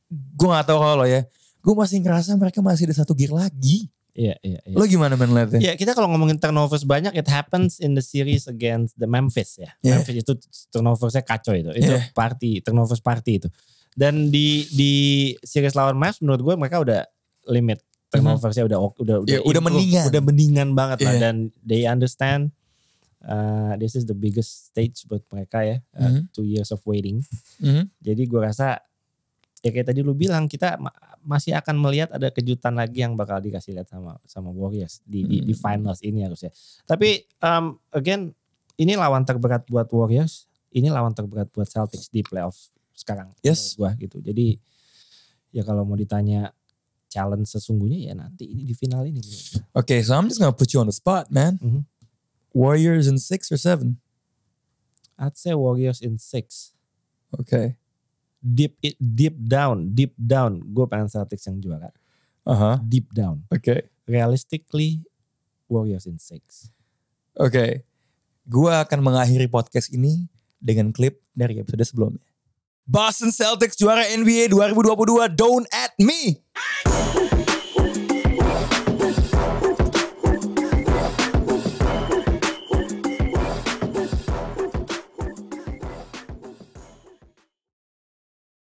gue 0.08 0.48
gak 0.48 0.68
tahu 0.68 0.80
kalau 0.80 1.04
ya. 1.04 1.28
Gue 1.60 1.76
masih 1.76 2.00
ngerasa 2.00 2.32
mereka 2.36 2.64
masih 2.64 2.88
ada 2.88 3.04
satu 3.04 3.12
gear 3.12 3.36
lagi. 3.36 3.92
Iya, 4.18 4.34
iya, 4.42 4.60
iya. 4.66 4.74
Lo 4.74 4.90
gimana 4.90 5.14
men 5.14 5.30
liatnya? 5.30 5.62
Ya 5.62 5.74
kita 5.78 5.94
kalau 5.94 6.10
ngomongin 6.10 6.42
turnovers 6.42 6.82
banyak, 6.82 7.14
it 7.14 7.30
happens 7.30 7.78
in 7.78 7.94
the 7.94 8.02
series 8.02 8.50
against 8.50 8.98
the 8.98 9.06
Memphis 9.06 9.62
ya. 9.62 9.70
Yeah. 9.86 10.02
Memphis 10.02 10.26
itu 10.26 10.34
turnoversnya 10.74 11.22
kacau 11.22 11.54
itu. 11.54 11.70
Itu 11.72 11.94
Yeah. 11.94 12.10
party, 12.18 12.66
turnovers 12.66 12.98
party 12.98 13.38
itu. 13.38 13.48
Dan 13.94 14.34
di 14.34 14.66
di 14.74 14.94
series 15.46 15.78
lawan 15.78 15.94
Mavs 15.94 16.18
menurut 16.20 16.42
gue 16.42 16.54
mereka 16.58 16.82
udah 16.82 17.06
limit 17.46 17.78
turnoversnya 18.10 18.66
udah 18.66 18.80
udah 18.98 19.18
udah 19.22 19.32
Yeah, 19.38 19.46
udah 19.46 19.62
improve, 19.62 19.78
mendingan. 19.78 20.04
udah 20.10 20.22
mendingan 20.26 20.70
banget 20.74 20.98
lah 21.02 21.14
Yeah. 21.14 21.22
dan 21.22 21.36
they 21.62 21.86
understand 21.86 22.58
uh, 23.22 23.74
this 23.78 23.94
is 23.94 24.06
the 24.06 24.16
biggest 24.16 24.72
stage 24.72 25.06
buat 25.06 25.22
mereka 25.30 25.62
ya 25.62 25.78
uh, 25.94 26.10
Mhm. 26.10 26.22
two 26.32 26.46
years 26.46 26.70
of 26.70 26.82
waiting 26.86 27.22
Mhm. 27.60 27.90
jadi 28.00 28.22
gue 28.24 28.42
rasa 28.42 28.82
ya 29.68 29.76
kayak 29.76 29.92
tadi 29.92 30.00
lu 30.00 30.16
bilang 30.16 30.48
kita 30.48 30.80
ma- 30.80 30.96
masih 31.28 31.52
akan 31.60 31.76
melihat 31.76 32.08
ada 32.16 32.32
kejutan 32.32 32.72
lagi 32.80 33.04
yang 33.04 33.20
bakal 33.20 33.44
dikasih 33.44 33.76
lihat 33.76 33.92
sama 33.92 34.16
sama 34.24 34.48
Warriors 34.56 35.04
di 35.04 35.28
di, 35.28 35.38
di 35.44 35.52
finals 35.52 36.00
ini 36.00 36.24
harusnya. 36.24 36.56
Tapi 36.88 37.28
um, 37.44 37.76
again 37.92 38.32
ini 38.80 38.96
lawan 38.96 39.28
terberat 39.28 39.68
buat 39.68 39.92
Warriors, 39.92 40.48
ini 40.72 40.88
lawan 40.88 41.12
terberat 41.12 41.52
buat 41.52 41.68
Celtics 41.68 42.08
di 42.08 42.24
playoff 42.24 42.56
sekarang. 42.96 43.36
Yes. 43.44 43.76
Gua 43.76 43.92
gitu. 44.00 44.24
Jadi 44.24 44.56
ya 45.52 45.68
kalau 45.68 45.84
mau 45.84 46.00
ditanya 46.00 46.56
challenge 47.12 47.52
sesungguhnya 47.52 48.00
ya 48.08 48.14
nanti 48.16 48.48
ini 48.48 48.64
di 48.64 48.72
final 48.72 49.04
ini. 49.04 49.20
gua. 49.20 49.84
Okay, 49.84 50.00
so 50.00 50.16
I'm 50.16 50.32
just 50.32 50.40
gonna 50.40 50.56
put 50.56 50.72
you 50.72 50.80
on 50.80 50.88
the 50.88 50.96
spot, 50.96 51.28
man. 51.28 51.60
Mhm. 51.60 51.84
Warriors 52.56 53.06
in 53.12 53.20
six 53.20 53.52
or 53.52 53.60
seven. 53.60 54.00
I'd 55.20 55.36
say 55.36 55.52
Warriors 55.58 56.00
in 56.00 56.16
six. 56.22 56.72
Okay. 57.34 57.76
Deep 58.48 58.80
it, 58.80 58.96
deep 58.96 59.36
down, 59.36 59.92
deep 59.92 60.16
down, 60.16 60.64
gue 60.72 60.88
pengen 60.88 61.12
Celtics 61.12 61.44
yang 61.52 61.60
juara. 61.60 61.92
Uh 62.48 62.56
huh. 62.56 62.76
Deep 62.80 63.12
down. 63.12 63.44
Okay. 63.52 63.92
Realistically, 64.08 65.04
Warriors 65.68 66.08
in 66.08 66.16
six. 66.16 66.72
Oke. 67.36 67.84
Gua 68.48 68.88
akan 68.88 69.04
mengakhiri 69.04 69.52
podcast 69.52 69.92
ini 69.92 70.32
dengan 70.64 70.96
klip 70.96 71.20
dari 71.36 71.60
episode 71.60 71.84
sebelumnya. 71.84 72.24
Boston 72.88 73.36
Celtics 73.36 73.76
juara 73.76 74.08
NBA 74.08 74.48
2022 74.48 75.36
Don't 75.36 75.68
at 75.76 75.92
me. 76.00 76.40